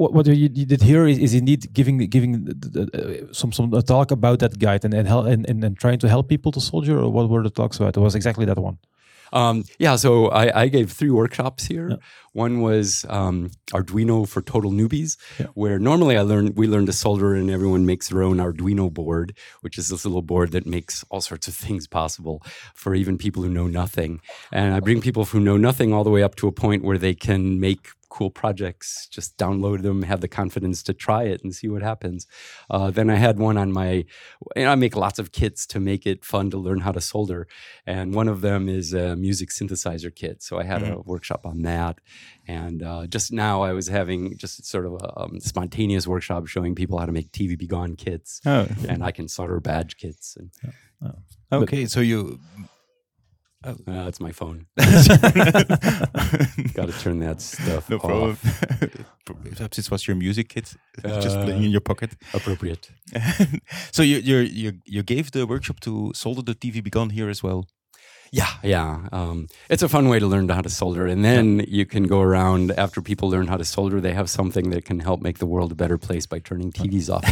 what, 0.00 0.12
what 0.12 0.26
you, 0.26 0.50
you 0.52 0.66
did 0.66 0.82
here 0.82 1.06
is, 1.06 1.18
is 1.18 1.32
indeed 1.32 1.72
giving 1.72 1.98
giving 2.16 2.32
the, 2.44 2.54
the, 2.74 2.82
uh, 2.82 3.32
some 3.32 3.52
some 3.52 3.70
talk 3.94 4.10
about 4.10 4.38
that 4.40 4.58
guide 4.58 4.84
and 4.84 4.94
and, 4.94 5.06
help, 5.06 5.26
and 5.26 5.48
and 5.50 5.62
and 5.66 5.78
trying 5.78 6.00
to 6.00 6.08
help 6.08 6.28
people 6.28 6.50
to 6.52 6.60
solder 6.60 6.98
or 6.98 7.08
what 7.16 7.28
were 7.28 7.42
the 7.42 7.50
talks 7.50 7.76
about? 7.78 7.96
It 7.96 8.00
was 8.00 8.14
exactly 8.14 8.46
that 8.46 8.58
one. 8.58 8.78
Um, 9.34 9.64
yeah, 9.78 9.96
so 9.96 10.28
I, 10.28 10.62
I 10.62 10.68
gave 10.68 10.92
three 10.92 11.10
workshops 11.10 11.66
here. 11.66 11.98
One 12.32 12.62
was 12.62 13.04
um, 13.08 13.50
Arduino 13.72 14.26
for 14.28 14.40
total 14.42 14.70
newbies, 14.70 15.16
where 15.54 15.78
normally 15.78 16.16
I 16.16 16.22
learn 16.22 16.54
we 16.54 16.66
learn 16.66 16.86
to 16.86 16.92
solder 16.92 17.34
and 17.34 17.50
everyone 17.50 17.84
makes 17.84 18.08
their 18.08 18.22
own 18.22 18.38
Arduino 18.38 18.92
board, 18.92 19.36
which 19.60 19.76
is 19.76 19.88
this 19.88 20.04
little 20.04 20.22
board 20.22 20.52
that 20.52 20.66
makes 20.66 21.04
all 21.10 21.20
sorts 21.20 21.48
of 21.48 21.54
things 21.54 21.86
possible 21.86 22.42
for 22.74 22.94
even 22.94 23.18
people 23.18 23.42
who 23.42 23.48
know 23.48 23.66
nothing. 23.66 24.20
And 24.52 24.72
I 24.74 24.80
bring 24.80 25.00
people 25.00 25.24
who 25.24 25.40
know 25.40 25.56
nothing 25.56 25.92
all 25.92 26.04
the 26.04 26.10
way 26.10 26.22
up 26.22 26.36
to 26.36 26.48
a 26.48 26.52
point 26.52 26.84
where 26.84 26.98
they 26.98 27.14
can 27.14 27.60
make 27.60 27.88
cool 28.14 28.30
projects, 28.30 29.08
just 29.10 29.36
download 29.36 29.82
them, 29.82 30.02
have 30.02 30.20
the 30.20 30.28
confidence 30.28 30.84
to 30.84 30.94
try 30.94 31.24
it 31.24 31.42
and 31.42 31.52
see 31.52 31.66
what 31.66 31.82
happens. 31.82 32.28
Uh, 32.70 32.88
then 32.88 33.10
I 33.10 33.16
had 33.16 33.40
one 33.40 33.58
on 33.58 33.72
my, 33.72 34.04
and 34.54 34.68
I 34.68 34.76
make 34.76 34.94
lots 34.94 35.18
of 35.18 35.32
kits 35.32 35.66
to 35.66 35.80
make 35.80 36.06
it 36.06 36.24
fun 36.24 36.48
to 36.50 36.56
learn 36.56 36.78
how 36.78 36.92
to 36.92 37.00
solder. 37.00 37.48
And 37.84 38.14
one 38.14 38.28
of 38.28 38.40
them 38.40 38.68
is 38.68 38.94
a 38.94 39.16
music 39.16 39.48
synthesizer 39.48 40.14
kit. 40.14 40.44
So 40.44 40.60
I 40.60 40.62
had 40.62 40.84
a 40.84 41.00
workshop 41.00 41.44
on 41.44 41.62
that. 41.62 41.98
And 42.46 42.84
uh, 42.84 43.08
just 43.08 43.32
now 43.32 43.62
I 43.62 43.72
was 43.72 43.88
having 43.88 44.38
just 44.38 44.64
sort 44.64 44.86
of 44.86 44.92
a 44.92 45.22
um, 45.22 45.40
spontaneous 45.40 46.06
workshop 46.06 46.46
showing 46.46 46.76
people 46.76 47.00
how 47.00 47.06
to 47.06 47.12
make 47.12 47.32
TV-B-Gone 47.32 47.96
kits. 47.96 48.40
Oh. 48.46 48.68
And 48.88 49.02
I 49.02 49.10
can 49.10 49.26
solder 49.26 49.58
badge 49.58 49.96
kits. 49.96 50.36
And 50.36 50.52
Okay, 51.50 51.86
so 51.86 51.98
you 51.98 52.38
uh, 53.64 53.74
that's 53.86 54.20
my 54.20 54.32
phone. 54.32 54.66
Got 54.76 54.86
to 56.88 56.94
turn 57.00 57.20
that 57.20 57.40
stuff 57.40 57.88
no 57.90 57.98
problem. 57.98 58.30
off. 58.32 58.90
Perhaps 59.56 59.78
it 59.78 59.90
was 59.90 60.06
your 60.06 60.16
music 60.16 60.48
kit 60.48 60.74
just 61.02 61.36
Uh, 61.36 61.44
playing 61.44 61.64
in 61.64 61.70
your 61.70 61.80
pocket. 61.80 62.12
Appropriate. 62.32 62.90
so 63.92 64.02
you 64.02 64.18
you 64.18 64.38
you 64.38 64.72
you 64.86 65.02
gave 65.02 65.30
the 65.30 65.46
workshop 65.46 65.80
to 65.80 66.12
solder 66.14 66.42
the 66.42 66.54
TV-B-Gone 66.54 67.10
here 67.10 67.28
as 67.30 67.42
well. 67.42 67.66
Yeah, 68.32 68.48
yeah. 68.64 69.06
Um, 69.12 69.46
it's 69.70 69.82
a 69.84 69.88
fun 69.88 70.08
way 70.08 70.18
to 70.18 70.26
learn 70.26 70.48
how 70.48 70.62
to 70.62 70.68
solder. 70.70 71.06
And 71.06 71.24
then 71.24 71.60
you 71.68 71.86
can 71.86 72.04
go 72.08 72.20
around 72.20 72.72
after 72.76 73.00
people 73.02 73.30
learn 73.30 73.46
how 73.46 73.56
to 73.58 73.64
solder, 73.64 74.00
they 74.00 74.12
have 74.14 74.28
something 74.28 74.70
that 74.70 74.84
can 74.84 74.98
help 75.00 75.20
make 75.22 75.38
the 75.38 75.46
world 75.46 75.70
a 75.72 75.76
better 75.76 75.98
place 75.98 76.26
by 76.26 76.40
turning 76.40 76.72
TVs 76.72 77.08
off. 77.14 77.24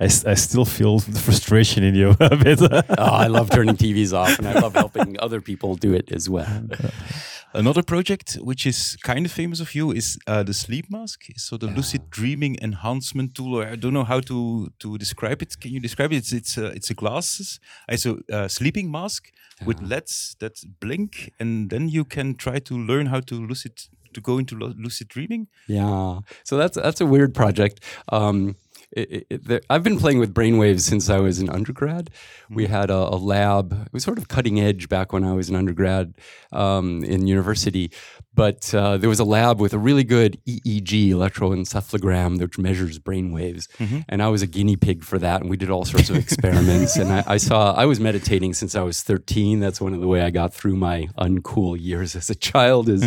I, 0.00 0.04
s- 0.04 0.24
I 0.24 0.34
still 0.34 0.64
feel 0.64 0.98
the 1.00 1.18
frustration 1.18 1.82
in 1.84 1.94
you 1.94 2.16
a 2.20 2.36
bit. 2.36 2.60
oh, 2.62 2.94
I 2.98 3.26
love 3.28 3.50
turning 3.50 3.76
TVs 3.76 4.12
off 4.12 4.38
and 4.38 4.46
I 4.48 4.54
love 4.60 4.74
helping 4.74 5.16
other 5.20 5.40
people 5.40 5.74
do 5.76 5.92
it 5.94 6.10
as 6.12 6.28
well. 6.28 6.62
Another 7.52 7.82
project 7.82 8.34
which 8.40 8.64
is 8.64 8.96
kind 9.02 9.26
of 9.26 9.32
famous 9.32 9.58
of 9.60 9.74
you 9.74 9.90
is 9.90 10.18
uh, 10.28 10.44
the 10.44 10.54
sleep 10.54 10.86
mask. 10.88 11.22
So 11.36 11.56
the 11.56 11.66
lucid 11.66 12.08
dreaming 12.10 12.56
enhancement 12.62 13.34
tool. 13.34 13.56
Or 13.58 13.66
I 13.66 13.74
don't 13.76 13.92
know 13.92 14.04
how 14.04 14.20
to 14.20 14.70
to 14.78 14.96
describe 14.98 15.42
it. 15.42 15.58
Can 15.60 15.72
you 15.72 15.80
describe 15.80 16.12
it? 16.12 16.18
It's 16.18 16.32
it's 16.32 16.56
a, 16.58 16.66
it's 16.66 16.90
a 16.90 16.94
glasses. 16.94 17.58
It's 17.88 18.06
a 18.06 18.16
uh, 18.32 18.46
sleeping 18.48 18.88
mask 18.90 19.32
with 19.66 19.80
LEDs 19.82 20.36
that 20.38 20.52
blink, 20.80 21.32
and 21.40 21.70
then 21.70 21.88
you 21.88 22.04
can 22.04 22.34
try 22.36 22.60
to 22.60 22.74
learn 22.78 23.06
how 23.06 23.20
to 23.20 23.34
lucid 23.34 23.72
to 24.14 24.20
go 24.20 24.38
into 24.38 24.54
lucid 24.56 25.08
dreaming. 25.08 25.48
Yeah. 25.66 26.20
So 26.44 26.56
that's 26.56 26.76
that's 26.76 27.00
a 27.00 27.06
weird 27.06 27.34
project. 27.34 27.80
Um, 28.12 28.54
it, 28.92 29.26
it, 29.30 29.64
I've 29.70 29.82
been 29.82 29.98
playing 29.98 30.18
with 30.18 30.34
brainwaves 30.34 30.80
since 30.80 31.08
I 31.08 31.18
was 31.20 31.38
an 31.38 31.48
undergrad. 31.48 32.10
We 32.48 32.66
had 32.66 32.90
a, 32.90 32.94
a 32.94 33.16
lab. 33.16 33.72
It 33.86 33.92
was 33.92 34.02
sort 34.02 34.18
of 34.18 34.28
cutting 34.28 34.60
edge 34.60 34.88
back 34.88 35.12
when 35.12 35.22
I 35.24 35.32
was 35.32 35.48
an 35.48 35.56
undergrad 35.56 36.14
um, 36.52 37.04
in 37.04 37.26
university. 37.26 37.92
But 38.34 38.74
uh, 38.74 38.96
there 38.96 39.08
was 39.08 39.20
a 39.20 39.24
lab 39.24 39.60
with 39.60 39.72
a 39.72 39.78
really 39.78 40.04
good 40.04 40.38
EEG, 40.46 41.10
electroencephalogram, 41.10 42.40
which 42.40 42.58
measures 42.58 42.98
brainwaves. 42.98 43.68
And 44.08 44.22
I 44.22 44.28
was 44.28 44.42
a 44.42 44.46
guinea 44.46 44.76
pig 44.76 45.04
for 45.04 45.18
that. 45.18 45.40
And 45.40 45.50
we 45.50 45.56
did 45.56 45.70
all 45.70 45.84
sorts 45.84 46.10
of 46.10 46.16
experiments. 46.16 46.96
and 46.96 47.12
I, 47.12 47.24
I 47.26 47.36
saw, 47.36 47.72
I 47.74 47.86
was 47.86 48.00
meditating 48.00 48.54
since 48.54 48.74
I 48.74 48.82
was 48.82 49.02
13. 49.02 49.60
That's 49.60 49.80
one 49.80 49.94
of 49.94 50.00
the 50.00 50.08
way 50.08 50.22
I 50.22 50.30
got 50.30 50.52
through 50.52 50.76
my 50.76 51.08
uncool 51.18 51.76
years 51.80 52.16
as 52.16 52.30
a 52.30 52.34
child 52.34 52.88
is 52.88 53.06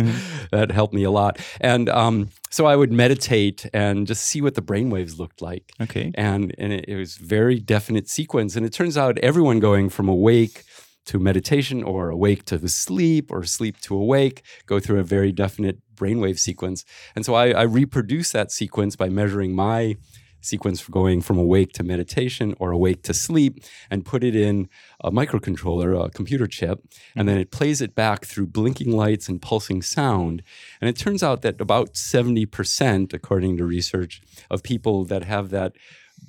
that 0.50 0.70
helped 0.70 0.94
me 0.94 1.04
a 1.04 1.10
lot. 1.10 1.38
And 1.60 1.88
um, 1.88 2.30
so 2.54 2.66
I 2.66 2.76
would 2.76 2.92
meditate 2.92 3.66
and 3.74 4.06
just 4.06 4.24
see 4.24 4.40
what 4.40 4.54
the 4.54 4.62
brainwaves 4.62 5.18
looked 5.18 5.42
like. 5.42 5.72
Okay. 5.80 6.12
And, 6.14 6.54
and 6.56 6.72
it, 6.72 6.84
it 6.86 6.94
was 6.94 7.16
very 7.16 7.58
definite 7.58 8.08
sequence. 8.08 8.54
And 8.54 8.64
it 8.64 8.72
turns 8.72 8.96
out 8.96 9.18
everyone 9.18 9.58
going 9.58 9.88
from 9.88 10.08
awake 10.08 10.62
to 11.06 11.18
meditation 11.18 11.82
or 11.82 12.10
awake 12.10 12.44
to 12.44 12.56
the 12.56 12.68
sleep 12.68 13.32
or 13.32 13.42
sleep 13.42 13.80
to 13.80 13.96
awake 13.96 14.44
go 14.66 14.78
through 14.78 15.00
a 15.00 15.02
very 15.02 15.32
definite 15.32 15.78
brainwave 15.96 16.38
sequence. 16.38 16.84
And 17.16 17.26
so 17.26 17.34
I, 17.34 17.50
I 17.50 17.62
reproduce 17.62 18.30
that 18.30 18.52
sequence 18.52 18.94
by 18.94 19.08
measuring 19.08 19.56
my 19.56 19.96
sequence 20.44 20.80
for 20.80 20.92
going 20.92 21.20
from 21.20 21.38
awake 21.38 21.72
to 21.72 21.82
meditation 21.82 22.54
or 22.58 22.70
awake 22.70 23.02
to 23.02 23.14
sleep 23.14 23.62
and 23.90 24.04
put 24.04 24.22
it 24.24 24.36
in 24.36 24.68
a 25.02 25.10
microcontroller, 25.10 26.04
a 26.04 26.10
computer 26.10 26.46
chip, 26.46 26.80
and 27.14 27.26
mm-hmm. 27.26 27.26
then 27.26 27.38
it 27.38 27.50
plays 27.50 27.80
it 27.80 27.94
back 27.94 28.24
through 28.24 28.46
blinking 28.46 28.92
lights 28.92 29.28
and 29.28 29.42
pulsing 29.42 29.82
sound. 29.82 30.42
And 30.80 30.88
it 30.88 30.96
turns 30.96 31.22
out 31.22 31.42
that 31.42 31.60
about 31.60 31.94
70%, 31.94 33.12
according 33.12 33.56
to 33.56 33.64
research, 33.64 34.22
of 34.50 34.62
people 34.62 35.04
that 35.04 35.24
have 35.24 35.50
that 35.50 35.72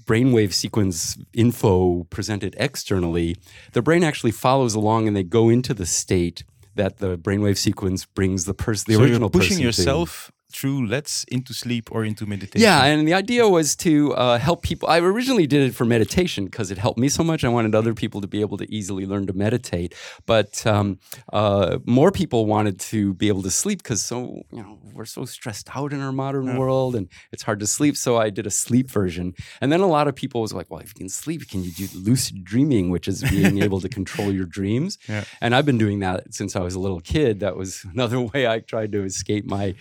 brainwave 0.06 0.54
sequence 0.54 1.18
info 1.34 2.04
presented 2.10 2.56
externally, 2.60 3.36
the 3.74 3.82
brain 3.82 4.04
actually 4.04 4.32
follows 4.32 4.76
along 4.76 5.08
and 5.08 5.16
they 5.16 5.24
go 5.24 5.50
into 5.50 5.74
the 5.74 5.86
state 5.86 6.44
that 6.76 6.98
the 6.98 7.18
brainwave 7.18 7.58
sequence 7.58 8.06
brings 8.06 8.46
the 8.46 8.54
person, 8.54 8.86
the 8.88 8.96
so 8.96 9.02
original 9.02 9.22
you're 9.22 9.30
pushing 9.30 9.58
person 9.58 9.64
yourself 9.64 10.32
through 10.56 10.80
let's 10.96 11.24
into 11.36 11.54
sleep 11.54 11.86
or 11.92 12.00
into 12.06 12.26
meditation. 12.26 12.64
Yeah, 12.68 12.86
and 12.90 13.08
the 13.08 13.14
idea 13.24 13.44
was 13.58 13.76
to 13.78 14.14
uh, 14.16 14.38
help 14.48 14.60
people. 14.70 14.88
I 14.96 15.00
originally 15.00 15.48
did 15.48 15.62
it 15.68 15.74
for 15.76 15.86
meditation 15.98 16.46
because 16.46 16.68
it 16.74 16.78
helped 16.86 17.00
me 17.06 17.10
so 17.10 17.24
much. 17.24 17.44
I 17.44 17.50
wanted 17.58 17.74
other 17.76 17.94
people 17.94 18.20
to 18.22 18.28
be 18.36 18.42
able 18.46 18.58
to 18.64 18.68
easily 18.78 19.06
learn 19.06 19.26
to 19.28 19.34
meditate, 19.34 19.94
but 20.26 20.52
um, 20.66 20.88
uh, 21.34 21.80
more 22.00 22.12
people 22.12 22.40
wanted 22.56 22.80
to 22.92 23.00
be 23.22 23.28
able 23.28 23.44
to 23.44 23.52
sleep 23.52 23.80
because 23.84 24.02
so 24.12 24.18
you 24.52 24.62
know 24.64 24.80
we're 24.94 25.06
so 25.18 25.26
stressed 25.26 25.68
out 25.78 25.92
in 25.94 26.00
our 26.02 26.12
modern 26.26 26.46
Yeah. 26.48 26.58
world 26.60 26.96
and 26.96 27.06
it's 27.34 27.44
hard 27.44 27.60
to 27.60 27.68
sleep. 27.68 27.96
So 27.98 28.18
I 28.26 28.30
did 28.30 28.46
a 28.48 28.52
sleep 28.66 28.88
version, 29.00 29.34
and 29.62 29.68
then 29.72 29.82
a 29.82 29.88
lot 29.98 30.08
of 30.08 30.16
people 30.16 30.40
was 30.42 30.54
like, 30.54 30.68
"Well, 30.70 30.80
if 30.86 30.90
you 30.94 30.98
can 31.04 31.10
sleep, 31.10 31.42
can 31.52 31.64
you 31.66 31.72
do 31.72 31.88
lucid 32.10 32.44
dreaming, 32.52 32.86
which 32.94 33.08
is 33.08 33.18
being 33.36 33.62
able 33.68 33.80
to 33.86 33.90
control 33.90 34.32
your 34.32 34.46
dreams?" 34.46 34.98
Yeah. 35.16 35.24
And 35.42 35.54
I've 35.56 35.66
been 35.66 35.78
doing 35.86 36.00
that 36.06 36.34
since 36.34 36.56
I 36.56 36.62
was 36.68 36.76
a 36.76 36.80
little 36.86 37.00
kid. 37.14 37.40
That 37.46 37.56
was 37.62 37.86
another 37.94 38.20
way 38.20 38.42
I 38.48 38.60
tried 38.74 38.92
to 38.94 39.04
escape 39.04 39.46
my 39.46 39.76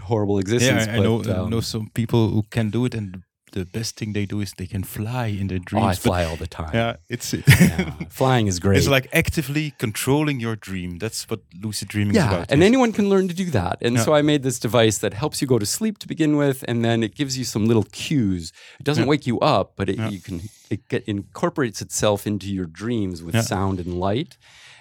horrible 0.00 0.36
Yeah, 0.36 0.40
existence. 0.40 0.86
I, 0.88 0.96
I 0.96 1.00
know. 1.00 1.18
but, 1.18 1.28
I 1.30 1.38
um, 1.38 1.50
know 1.50 1.60
some 1.60 1.90
people 1.94 2.30
who 2.30 2.42
can 2.50 2.70
do 2.70 2.84
it, 2.84 2.94
and 2.94 3.22
the 3.52 3.64
best 3.64 3.96
thing 3.96 4.12
they 4.12 4.26
do 4.26 4.40
is 4.40 4.52
they 4.58 4.66
can 4.66 4.82
fly 4.84 5.26
in 5.28 5.46
their 5.46 5.58
Oh, 5.58 5.64
dreams. 5.64 5.84
I 5.86 5.88
but- 5.92 5.98
fly 5.98 6.24
all 6.24 6.36
the 6.36 6.46
time. 6.48 6.70
yeah, 6.74 6.96
it's 7.08 7.32
Yeah, 7.48 7.90
Flying 8.10 8.48
is 8.48 8.58
great. 8.58 8.76
it's 8.78 8.88
like 8.88 9.08
actively 9.12 9.72
controlling 9.78 10.40
your 10.40 10.56
dream. 10.56 10.98
That's 10.98 11.24
what 11.30 11.40
lucid 11.62 11.88
dreaming 11.88 12.10
is 12.16 12.16
yeah, 12.16 12.34
about. 12.34 12.52
and 12.52 12.62
anyone 12.62 12.92
can 12.92 13.08
learn 13.08 13.28
to 13.28 13.34
do 13.34 13.46
that. 13.52 13.78
And 13.80 13.96
Yeah. 13.96 14.04
so 14.04 14.14
I 14.14 14.20
made 14.22 14.42
this 14.42 14.58
device 14.58 14.98
that 14.98 15.14
helps 15.14 15.40
you 15.40 15.46
go 15.48 15.58
to 15.58 15.66
sleep 15.66 15.98
to 15.98 16.06
begin 16.08 16.36
with, 16.36 16.64
and 16.68 16.84
then 16.84 17.02
it 17.02 17.14
gives 17.14 17.38
you 17.38 17.44
some 17.44 17.64
little 17.66 17.84
cues. 17.92 18.52
It 18.80 18.84
doesn't 18.84 19.04
Yeah. 19.04 19.08
wake 19.10 19.26
you 19.26 19.40
up, 19.40 19.72
but 19.76 19.88
it, 19.88 19.96
Yeah. 19.98 20.10
you 20.10 20.20
can 20.20 20.40
it 20.68 20.80
get, 20.88 21.04
incorporates 21.06 21.80
itself 21.80 22.26
into 22.26 22.48
your 22.52 22.66
dreams 22.66 23.22
with 23.22 23.34
Yeah. 23.36 23.42
sound 23.42 23.78
and 23.80 23.94
light. 23.98 24.36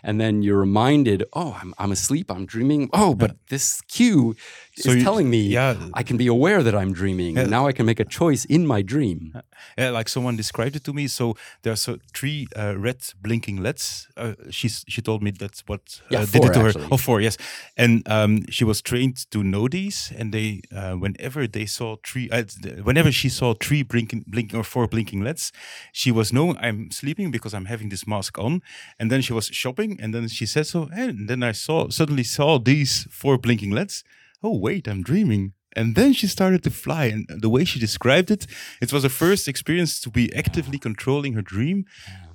And 0.07 0.19
then 0.21 0.43
you're 0.43 0.59
reminded, 0.59 1.23
oh, 1.33 1.57
I'm, 1.61 1.73
I'm 1.79 1.91
asleep, 1.91 2.29
I'm 2.29 2.45
dreaming. 2.45 2.89
Oh, 2.93 3.15
but 3.15 3.37
this 3.49 3.81
cue 3.87 4.35
So 4.77 4.89
is 4.89 4.97
you- 4.97 5.03
telling 5.03 5.29
me 5.29 5.41
yeah. 5.47 5.75
I 5.93 6.03
can 6.03 6.17
be 6.17 6.27
aware 6.27 6.61
that 6.63 6.75
I'm 6.75 6.91
dreaming. 6.93 7.37
And 7.37 7.49
now 7.49 7.65
I 7.67 7.71
can 7.71 7.85
make 7.85 7.99
a 8.01 8.05
choice 8.05 8.43
in 8.45 8.67
my 8.67 8.81
dream. 8.81 9.33
Yeah, 9.77 9.91
like 9.91 10.09
someone 10.09 10.35
described 10.35 10.75
it 10.75 10.83
to 10.83 10.93
me. 10.93 11.07
So 11.07 11.35
there's 11.63 11.81
so 11.81 11.97
three 12.13 12.47
uh, 12.57 12.75
red 12.77 12.97
blinking 13.21 13.57
LEDs. 13.63 14.07
Uh, 14.17 14.33
she's 14.49 14.83
she 14.87 15.01
told 15.01 15.21
me 15.23 15.31
that's 15.31 15.61
what 15.67 15.81
uh, 16.03 16.07
Yeah, 16.13 16.25
did 16.25 16.43
it 16.45 16.53
to 16.53 16.59
actually. 16.59 16.83
her. 16.83 16.89
Oh, 16.91 16.97
four, 16.97 17.21
yes. 17.21 17.37
And 17.77 18.03
um, 18.07 18.45
she 18.49 18.65
was 18.65 18.81
trained 18.81 19.17
to 19.31 19.43
know 19.43 19.67
these. 19.69 20.11
And 20.17 20.33
they, 20.33 20.61
uh, 20.75 20.93
whenever 21.03 21.47
they 21.47 21.65
saw 21.67 21.95
three, 22.03 22.29
uh, 22.29 22.43
whenever 22.83 23.11
she 23.11 23.29
saw 23.29 23.53
three 23.53 23.83
blinking, 23.83 24.25
blinking 24.27 24.59
or 24.59 24.63
four 24.63 24.87
blinking 24.87 25.23
LEDs, 25.23 25.51
she 25.93 26.11
was 26.11 26.31
knowing 26.33 26.57
I'm 26.59 26.91
sleeping 26.91 27.31
because 27.31 27.53
I'm 27.53 27.65
having 27.65 27.89
this 27.89 28.05
mask 28.05 28.37
on. 28.37 28.61
And 28.99 29.09
then 29.09 29.21
she 29.21 29.33
was 29.33 29.45
shopping, 29.47 29.99
and 30.01 30.13
then 30.13 30.27
she 30.27 30.45
said 30.45 30.67
so. 30.67 30.89
And 30.93 31.29
then 31.29 31.43
I 31.43 31.53
saw 31.53 31.89
suddenly 31.89 32.23
saw 32.23 32.59
these 32.59 33.07
four 33.09 33.37
blinking 33.37 33.71
LEDs. 33.71 34.03
Oh 34.43 34.57
wait, 34.57 34.87
I'm 34.87 35.03
dreaming. 35.03 35.53
And 35.75 35.95
then 35.95 36.13
she 36.13 36.27
started 36.27 36.63
to 36.63 36.69
fly. 36.69 37.05
And 37.05 37.27
the 37.41 37.49
way 37.49 37.65
she 37.65 37.79
described 37.79 38.31
it, 38.31 38.47
it 38.81 38.93
was 38.93 39.03
her 39.03 39.09
first 39.09 39.47
experience 39.47 39.99
to 40.01 40.09
be 40.09 40.33
actively 40.33 40.77
controlling 40.77 41.33
her 41.33 41.41
dream. 41.41 41.85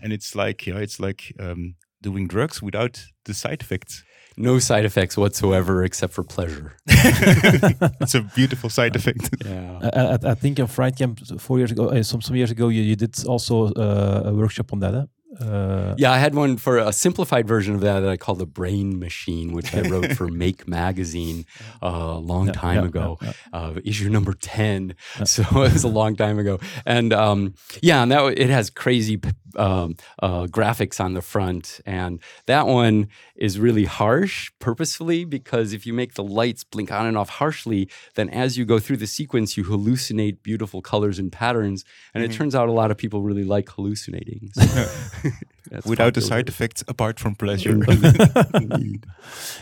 And 0.02 0.12
it's 0.12 0.34
like, 0.34 0.66
yeah, 0.66 0.76
it's 0.76 1.00
like 1.00 1.32
um, 1.40 1.76
doing 2.02 2.28
drugs 2.28 2.60
without 2.62 3.02
the 3.24 3.32
side 3.32 3.62
effects. 3.62 4.04
No 4.36 4.58
side 4.58 4.84
effects 4.84 5.16
whatsoever 5.16 5.82
except 5.84 6.12
for 6.12 6.22
pleasure. 6.22 6.76
it's 6.86 8.14
a 8.14 8.22
beautiful 8.34 8.70
side 8.70 8.94
effect. 8.96 9.30
Yeah. 9.44 9.78
I, 9.82 10.00
I, 10.00 10.18
I 10.32 10.34
think 10.34 10.58
in 10.58 10.66
Fri3d 10.66 10.96
Camp 10.98 11.40
four 11.40 11.58
years 11.58 11.72
ago, 11.72 11.88
uh, 11.88 12.02
some 12.02 12.20
some 12.20 12.36
years 12.36 12.50
ago, 12.50 12.68
you, 12.68 12.82
you 12.82 12.94
did 12.94 13.14
also 13.26 13.72
uh, 13.72 14.22
a 14.26 14.32
workshop 14.32 14.72
on 14.72 14.80
that. 14.80 14.94
Huh? 14.94 15.06
Uh, 15.40 15.94
Yeah, 15.96 16.10
I 16.10 16.18
had 16.18 16.34
one 16.34 16.56
for 16.56 16.78
a 16.78 16.92
simplified 16.92 17.46
version 17.46 17.74
of 17.74 17.80
that 17.82 18.00
that 18.00 18.08
I 18.10 18.16
call 18.16 18.34
the 18.34 18.46
Brain 18.46 18.98
Machine, 18.98 19.52
which 19.52 19.74
I 19.74 19.82
wrote 19.82 20.12
for 20.16 20.26
Make 20.44 20.66
Magazine 20.66 21.46
uh, 21.82 21.86
a 21.86 22.18
long 22.18 22.46
time 22.52 22.76
ago, 22.84 23.18
Uh, 23.52 23.80
issue 23.84 24.08
number 24.10 24.32
ten. 24.32 24.94
So 25.24 25.42
it 25.42 25.52
was 25.72 25.84
a 25.84 25.88
long 25.88 26.16
time 26.16 26.38
ago, 26.38 26.58
and 26.84 27.12
um, 27.12 27.54
yeah, 27.82 28.02
and 28.02 28.10
that 28.10 28.24
it 28.38 28.50
has 28.50 28.70
crazy 28.70 29.16
p- 29.18 29.30
um, 29.56 29.96
uh, 30.22 30.46
graphics 30.46 31.00
on 31.00 31.14
the 31.14 31.22
front, 31.22 31.80
and 31.86 32.20
that 32.46 32.66
one 32.66 33.08
is 33.36 33.58
really 33.58 33.84
harsh 33.84 34.50
purposefully 34.58 35.24
because 35.24 35.72
if 35.72 35.86
you 35.86 35.92
make 35.94 36.14
the 36.14 36.24
lights 36.24 36.64
blink 36.64 36.90
on 36.92 37.06
and 37.06 37.16
off 37.16 37.28
harshly, 37.30 37.88
then 38.14 38.28
as 38.30 38.56
you 38.58 38.64
go 38.64 38.78
through 38.78 38.96
the 38.98 39.06
sequence, 39.06 39.56
you 39.56 39.64
hallucinate 39.64 40.42
beautiful 40.42 40.80
colors 40.82 41.18
and 41.18 41.32
patterns, 41.32 41.84
and 42.14 42.22
Mm-hmm. 42.22 42.32
it 42.32 42.36
turns 42.36 42.54
out 42.54 42.68
a 42.68 42.72
lot 42.72 42.90
of 42.90 42.96
people 42.98 43.22
really 43.22 43.44
like 43.44 43.68
hallucinating. 43.70 44.50
So 44.54 44.62
that's 45.70 45.86
without 45.86 46.14
the 46.14 46.20
side 46.20 46.48
effects 46.48 46.82
apart 46.88 47.18
from 47.20 47.34
pleasure. 47.34 47.76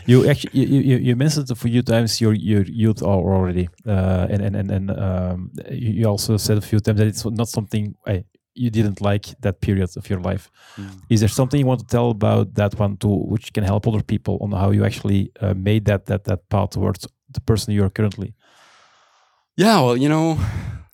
You 0.05 0.29
actually 0.29 0.51
you, 0.59 0.79
you, 0.81 0.97
you 0.97 1.15
mentioned 1.15 1.49
a 1.51 1.55
few 1.55 1.81
times 1.81 2.19
your 2.21 2.33
your 2.33 2.63
youth 2.63 3.01
al- 3.01 3.09
already, 3.35 3.69
uh, 3.87 4.27
and 4.29 4.41
and 4.41 4.55
and, 4.55 4.71
and 4.71 4.91
um, 4.91 5.51
you 5.69 5.91
you 5.99 6.05
also 6.07 6.37
said 6.37 6.57
a 6.57 6.61
few 6.61 6.79
times 6.79 6.97
that 6.99 7.07
it's 7.07 7.25
not 7.25 7.47
something 7.47 7.95
uh, 8.07 8.19
you 8.59 8.69
didn't 8.69 8.99
like 9.01 9.25
that 9.41 9.61
period 9.61 9.89
of 9.95 10.09
your 10.09 10.19
life. 10.19 10.51
Mm. 10.75 11.01
Is 11.09 11.19
there 11.21 11.29
something 11.29 11.59
you 11.59 11.65
want 11.65 11.79
to 11.79 11.87
tell 11.87 12.09
about 12.09 12.55
that 12.55 12.77
one 12.77 12.97
too, 12.97 13.15
which 13.33 13.53
can 13.53 13.63
help 13.63 13.87
other 13.87 14.03
people 14.03 14.37
on 14.41 14.51
how 14.51 14.71
you 14.71 14.83
actually 14.83 15.31
uh, 15.39 15.53
made 15.53 15.85
that 15.85 16.05
that 16.07 16.25
that 16.25 16.49
path 16.49 16.71
towards 16.71 17.07
the 17.35 17.41
person 17.41 17.73
you 17.73 17.83
are 17.85 17.89
currently? 17.89 18.33
Yeah, 19.55 19.81
well, 19.81 19.97
you 19.97 20.09
know, 20.09 20.37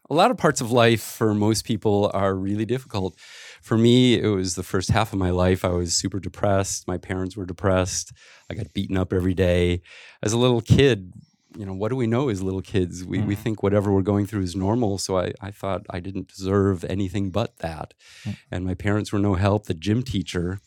a 0.09 0.13
lot 0.13 0.31
of 0.31 0.37
parts 0.37 0.61
of 0.61 0.71
life 0.71 1.01
for 1.01 1.33
most 1.33 1.65
people 1.65 2.11
are 2.13 2.35
really 2.35 2.65
difficult. 2.65 3.17
For 3.61 3.77
me, 3.77 4.19
it 4.19 4.27
was 4.27 4.53
the 4.55 4.63
first 4.63 4.89
half 4.89 5.13
of 5.13 5.19
my 5.19 5.31
life. 5.31 5.65
I 5.65 5.69
was 5.69 5.95
super 5.95 6.19
depressed. 6.19 6.87
My 6.87 6.97
parents 6.97 7.35
were 7.35 7.45
depressed. 7.45 8.13
I 8.49 8.53
got 8.53 8.73
beaten 8.73 8.97
up 8.97 9.11
every 9.11 9.33
day. 9.33 9.81
As 10.21 10.33
a 10.33 10.37
little 10.37 10.61
kid, 10.61 11.11
you 11.57 11.65
know, 11.65 11.73
what 11.73 11.89
do 11.89 11.95
we 11.95 12.07
know 12.07 12.29
as 12.29 12.41
little 12.41 12.61
kids? 12.61 13.03
We, 13.05 13.19
we 13.19 13.35
think 13.35 13.63
whatever 13.63 13.91
we're 13.91 14.01
going 14.01 14.25
through 14.25 14.41
is 14.41 14.55
normal. 14.55 14.97
So 14.97 15.17
I, 15.17 15.33
I 15.41 15.51
thought 15.51 15.85
I 15.89 15.99
didn't 15.99 16.27
deserve 16.27 16.83
anything 16.85 17.31
but 17.31 17.57
that. 17.57 17.93
And 18.51 18.65
my 18.65 18.73
parents 18.73 19.11
were 19.11 19.19
no 19.19 19.35
help. 19.35 19.65
The 19.65 19.73
gym 19.73 20.03
teacher 20.03 20.59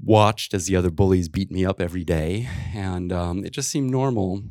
watched 0.00 0.54
as 0.54 0.66
the 0.66 0.76
other 0.76 0.90
bullies 0.90 1.28
beat 1.28 1.50
me 1.50 1.64
up 1.64 1.80
every 1.80 2.04
day. 2.04 2.48
And 2.74 3.12
um, 3.12 3.44
it 3.44 3.52
just 3.52 3.70
seemed 3.70 3.90
normal 3.90 4.42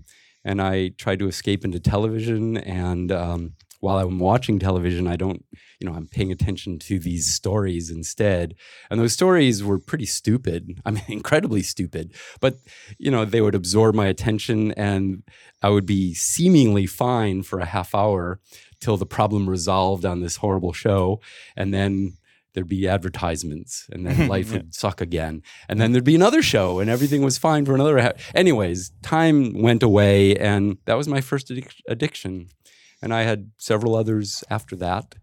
and 0.43 0.61
I 0.61 0.89
tried 0.89 1.19
to 1.19 1.27
escape 1.27 1.65
into 1.65 1.79
television. 1.79 2.57
And 2.57 3.11
um, 3.11 3.53
while 3.79 3.99
I'm 3.99 4.19
watching 4.19 4.59
television, 4.59 5.07
I 5.07 5.15
don't, 5.15 5.43
you 5.79 5.87
know, 5.87 5.95
I'm 5.95 6.07
paying 6.07 6.31
attention 6.31 6.79
to 6.79 6.99
these 6.99 7.31
stories 7.33 7.89
instead. 7.89 8.55
And 8.89 8.99
those 8.99 9.13
stories 9.13 9.63
were 9.63 9.79
pretty 9.79 10.05
stupid. 10.05 10.81
I 10.85 10.91
mean, 10.91 11.03
incredibly 11.07 11.61
stupid. 11.61 12.13
But, 12.39 12.57
you 12.97 13.11
know, 13.11 13.25
they 13.25 13.41
would 13.41 13.55
absorb 13.55 13.95
my 13.95 14.07
attention 14.07 14.71
and 14.73 15.23
I 15.61 15.69
would 15.69 15.85
be 15.85 16.13
seemingly 16.13 16.85
fine 16.85 17.43
for 17.43 17.59
a 17.59 17.65
half 17.65 17.93
hour 17.93 18.39
till 18.79 18.97
the 18.97 19.05
problem 19.05 19.49
resolved 19.49 20.05
on 20.05 20.21
this 20.21 20.37
horrible 20.37 20.73
show. 20.73 21.19
And 21.55 21.73
then 21.73 22.17
there'd 22.57 22.67
be 22.67 22.87
advertisements 22.87 23.87
and 23.91 24.07
then 24.07 24.27
life 24.35 24.51
would 24.51 24.73
suck 24.73 24.99
again 24.99 25.43
and 25.69 25.79
then 25.79 25.91
there'd 25.91 26.03
be 26.03 26.15
another 26.15 26.41
show 26.41 26.79
and 26.79 26.89
everything 26.89 27.21
was 27.21 27.37
fine 27.37 27.63
for 27.63 27.75
another 27.75 27.99
ha- 27.99 28.13
anyways 28.33 28.91
time 29.03 29.53
went 29.61 29.83
away 29.83 30.35
and 30.37 30.75
that 30.85 30.95
was 30.95 31.07
my 31.07 31.21
first 31.21 31.49
addic- 31.49 31.81
addiction 31.87 32.49
and 33.01 33.13
i 33.13 33.23
had 33.23 33.51
several 33.57 33.95
others 33.95 34.43
after 34.49 34.75
that. 34.77 35.15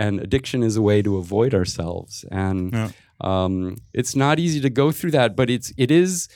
And 0.00 0.20
addiction 0.20 0.62
is 0.62 0.76
a 0.76 0.82
way 0.82 1.02
to 1.02 1.16
avoid 1.16 1.52
ourselves. 1.54 2.24
And 2.30 2.72
Yeah. 2.72 2.90
um, 3.20 3.78
it's 3.92 4.14
not 4.14 4.38
easy 4.38 4.60
to 4.60 4.70
go 4.70 4.92
through 4.92 5.10
that 5.18 5.34
but 5.36 5.50
it's 5.50 5.72
it 5.76 5.90
is 5.90 6.28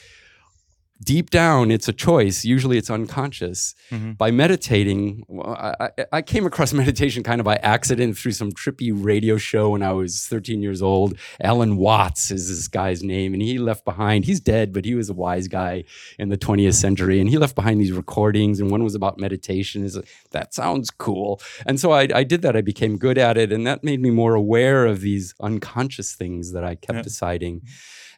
deep 1.04 1.30
down, 1.30 1.70
it's 1.70 1.88
a 1.88 1.92
choice. 1.92 2.44
Usually 2.44 2.78
it's 2.78 2.90
unconscious. 2.90 3.74
Mhm. 3.90 4.16
By 4.18 4.30
meditating, 4.30 5.24
I, 5.44 5.74
I, 5.80 5.90
I 6.12 6.22
came 6.22 6.46
across 6.46 6.72
meditation 6.82 7.22
kind 7.22 7.40
of 7.40 7.44
by 7.44 7.56
accident 7.56 8.16
through 8.16 8.32
some 8.32 8.52
trippy 8.52 8.92
radio 8.94 9.36
show 9.36 9.70
when 9.70 9.82
I 9.82 9.92
was 9.92 10.26
13 10.26 10.62
years 10.62 10.82
old. 10.82 11.16
Alan 11.40 11.76
Watts 11.76 12.30
is 12.30 12.48
this 12.48 12.68
guy's 12.68 13.02
name, 13.02 13.32
and 13.32 13.42
he 13.42 13.58
left 13.58 13.84
behind, 13.84 14.24
he's 14.24 14.40
dead, 14.40 14.72
but 14.72 14.84
he 14.84 14.94
was 14.94 15.08
a 15.10 15.14
wise 15.14 15.48
guy 15.48 15.84
in 16.18 16.28
the 16.28 16.38
20th 16.38 16.74
century. 16.74 17.20
And 17.20 17.28
he 17.28 17.38
left 17.38 17.54
behind 17.54 17.80
these 17.80 17.92
recordings, 17.92 18.60
and 18.60 18.70
one 18.70 18.84
was 18.84 18.94
about 18.94 19.18
meditation. 19.18 19.84
Is 19.84 19.98
That 20.30 20.54
sounds 20.54 20.90
cool. 20.90 21.40
And 21.66 21.78
so 21.80 21.92
I, 21.92 22.08
I 22.14 22.24
did 22.24 22.42
that. 22.42 22.56
I 22.56 22.60
became 22.60 22.96
good 22.98 23.18
at 23.18 23.36
it, 23.36 23.52
and 23.52 23.66
that 23.66 23.82
made 23.82 24.00
me 24.00 24.10
more 24.10 24.34
aware 24.34 24.86
of 24.86 25.00
these 25.00 25.34
unconscious 25.40 26.14
things 26.14 26.52
that 26.52 26.64
I 26.64 26.74
kept 26.74 26.96
Yeah. 26.98 27.02
deciding 27.02 27.62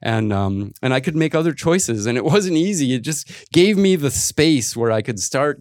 and 0.02 0.32
um, 0.32 0.72
and 0.82 0.92
I 0.94 1.00
could 1.00 1.16
make 1.16 1.34
other 1.34 1.52
choices. 1.52 2.06
And 2.06 2.16
it 2.18 2.24
wasn't 2.24 2.56
easy. 2.56 2.94
It 2.94 3.00
just 3.00 3.50
gave 3.52 3.76
me 3.76 3.96
the 3.96 4.10
space 4.10 4.76
where 4.76 4.90
I 4.92 5.02
could 5.02 5.18
start 5.20 5.60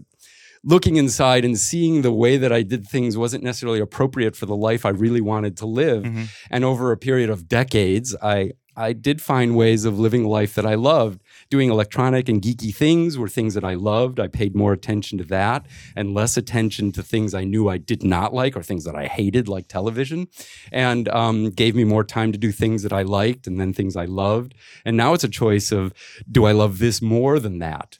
looking 0.65 0.95
inside 0.95 1.43
and 1.43 1.57
seeing 1.57 2.03
the 2.03 2.11
way 2.13 2.37
that 2.37 2.53
I 2.53 2.61
did 2.61 2.87
things 2.87 3.17
wasn't 3.17 3.43
necessarily 3.43 3.81
appropriate 3.81 4.35
for 4.35 4.45
the 4.45 4.55
life 4.55 4.85
I 4.85 4.89
really 4.89 5.19
wanted 5.19 5.57
to 5.57 5.65
live. 5.65 6.03
Mhm. 6.03 6.29
And 6.49 6.63
over 6.63 6.91
a 6.91 6.97
period 6.97 7.29
of 7.29 7.47
decades, 7.47 8.15
I 8.21 8.51
I 8.75 8.93
did 8.93 9.21
find 9.21 9.55
ways 9.55 9.85
of 9.85 9.99
living 9.99 10.23
life 10.25 10.55
that 10.55 10.65
I 10.65 10.75
loved. 10.75 11.21
Doing 11.53 11.69
electronic 11.69 12.29
and 12.29 12.41
geeky 12.41 12.73
things 12.73 13.15
were 13.15 13.27
things 13.27 13.53
that 13.53 13.63
I 13.63 13.75
loved. 13.75 14.19
I 14.19 14.27
paid 14.27 14.55
more 14.55 14.73
attention 14.73 15.19
to 15.19 15.23
that 15.25 15.67
and 15.95 16.11
less 16.11 16.35
attention 16.35 16.91
to 16.93 17.03
things 17.03 17.35
I 17.35 17.43
knew 17.43 17.69
I 17.69 17.77
did 17.77 18.01
not 18.01 18.33
like 18.33 18.57
or 18.57 18.63
things 18.63 18.85
that 18.85 18.95
I 18.95 19.05
hated, 19.05 19.47
like 19.47 19.67
television, 19.67 20.29
and 20.71 21.07
um, 21.09 21.51
gave 21.51 21.75
me 21.75 21.83
more 21.83 22.03
time 22.03 22.31
to 22.31 22.39
do 22.39 22.51
things 22.51 22.81
that 22.81 22.91
I 22.91 23.03
liked 23.03 23.45
and 23.45 23.59
then 23.59 23.71
things 23.71 23.95
I 23.95 24.05
loved. 24.05 24.55
And 24.83 24.97
now 24.97 25.13
it's 25.13 25.23
a 25.23 25.29
choice 25.29 25.71
of 25.71 25.93
do 26.27 26.45
I 26.45 26.53
love 26.53 26.79
this 26.79 27.03
more 27.03 27.37
than 27.37 27.59
that? 27.59 27.99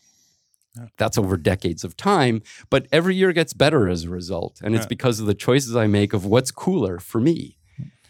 That's 0.98 1.19
over 1.19 1.38
decades 1.38 1.83
of 1.83 1.95
time, 1.95 2.41
but 2.72 2.88
every 2.91 3.13
year 3.13 3.33
gets 3.33 3.53
better 3.53 3.88
as 3.88 4.05
a 4.05 4.10
result. 4.10 4.62
And 4.63 4.74
it's 4.74 4.88
because 4.88 5.19
of 5.19 5.27
the 5.27 5.36
choices 5.36 5.75
I 5.75 5.86
make 5.86 6.12
of 6.13 6.25
what's 6.25 6.50
cooler 6.50 6.98
for 6.98 7.22
me. 7.22 7.60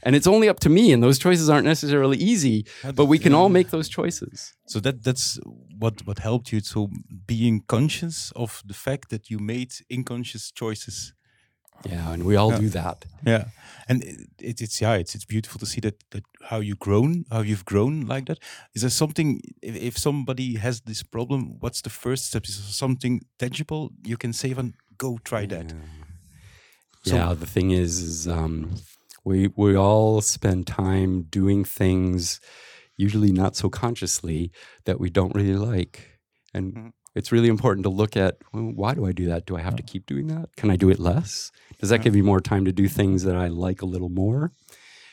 And 0.06 0.16
it's 0.16 0.28
only 0.28 0.50
up 0.50 0.60
to 0.60 0.70
me, 0.70 0.92
and 0.94 1.02
those 1.02 1.18
choices 1.20 1.50
aren't 1.50 1.66
necessarily 1.66 2.18
easy, 2.18 2.66
but 2.96 3.06
we 3.06 3.18
can 3.20 3.34
all 3.34 3.50
make 3.50 3.70
those 3.70 3.90
choices. 3.90 4.54
So 4.68 4.80
that 4.82 5.04
that's 5.04 5.40
what 5.80 6.06
what 6.08 6.20
helped 6.20 6.52
you. 6.54 6.60
So 6.62 6.90
being 7.26 7.64
conscious 7.68 8.32
of 8.36 8.62
the 8.68 8.74
fact 8.74 9.10
that 9.10 9.30
you 9.30 9.40
made 9.40 9.72
unconscious 9.92 10.52
choices. 10.52 11.14
Yeah, 11.90 12.14
and 12.14 12.24
we 12.24 12.36
all 12.38 12.52
Yeah. 12.52 12.60
do 12.62 12.70
that. 12.70 13.06
Yeah, 13.28 13.46
and 13.90 14.04
it, 14.04 14.18
it, 14.40 14.62
it's 14.62 14.80
yeah, 14.82 15.00
it's 15.00 15.16
it's 15.16 15.26
beautiful 15.26 15.60
to 15.60 15.66
see 15.66 15.82
that 15.82 15.96
that 16.12 16.24
how 16.50 16.62
you 16.62 16.76
grown, 16.76 17.24
how 17.30 17.42
you've 17.44 17.66
grown 17.66 18.02
like 18.08 18.26
that. 18.26 18.40
Is 18.76 18.82
there 18.82 18.92
something 18.92 19.42
if, 19.62 19.76
if 19.76 19.98
somebody 19.98 20.56
has 20.58 20.82
this 20.82 21.04
problem? 21.04 21.58
What's 21.62 21.82
the 21.82 21.90
first 21.90 22.26
step? 22.26 22.46
Is 22.48 22.56
there 22.58 22.74
something 22.74 23.22
tangible 23.38 23.90
you 24.06 24.18
can 24.18 24.34
say? 24.34 24.52
And 24.58 24.74
go 24.98 25.18
try 25.24 25.46
that. 25.48 25.74
So- 27.06 27.16
yeah, 27.16 27.34
the 27.40 27.48
thing 27.48 27.72
is, 27.72 28.00
is 28.02 28.28
um, 28.28 28.76
we 29.26 29.50
we 29.56 29.76
all 29.76 30.22
spend 30.22 30.68
time 30.68 31.24
doing 31.24 31.64
things, 31.64 32.40
usually 32.98 33.32
not 33.32 33.56
so 33.56 33.70
consciously, 33.70 34.52
that 34.86 35.00
we 35.00 35.10
don't 35.10 35.36
really 35.36 35.56
like, 35.56 36.20
and 36.54 36.74
Mhm. 36.76 36.92
it's 37.16 37.32
really 37.32 37.48
important 37.48 37.84
to 37.84 37.90
look 37.90 38.18
at 38.18 38.38
well, 38.54 38.72
why 38.76 38.94
do 38.94 39.06
I 39.06 39.12
do 39.12 39.26
that? 39.28 39.46
Do 39.46 39.56
I 39.56 39.62
have 39.62 39.76
to 39.76 39.84
keep 39.84 40.06
doing 40.06 40.28
that? 40.28 40.50
Can 40.58 40.70
I 40.72 40.76
do 40.76 40.90
it 40.90 41.00
less? 41.00 41.52
Does 41.80 41.90
that 41.90 42.00
Yeah. 42.00 42.04
give 42.06 42.14
me 42.16 42.22
more 42.22 42.42
time 42.42 42.66
to 42.66 42.72
do 42.74 42.88
things 42.88 43.24
that 43.24 43.36
I 43.36 43.48
like 43.48 43.82
a 43.82 43.86
little 43.86 44.10
more? 44.10 44.52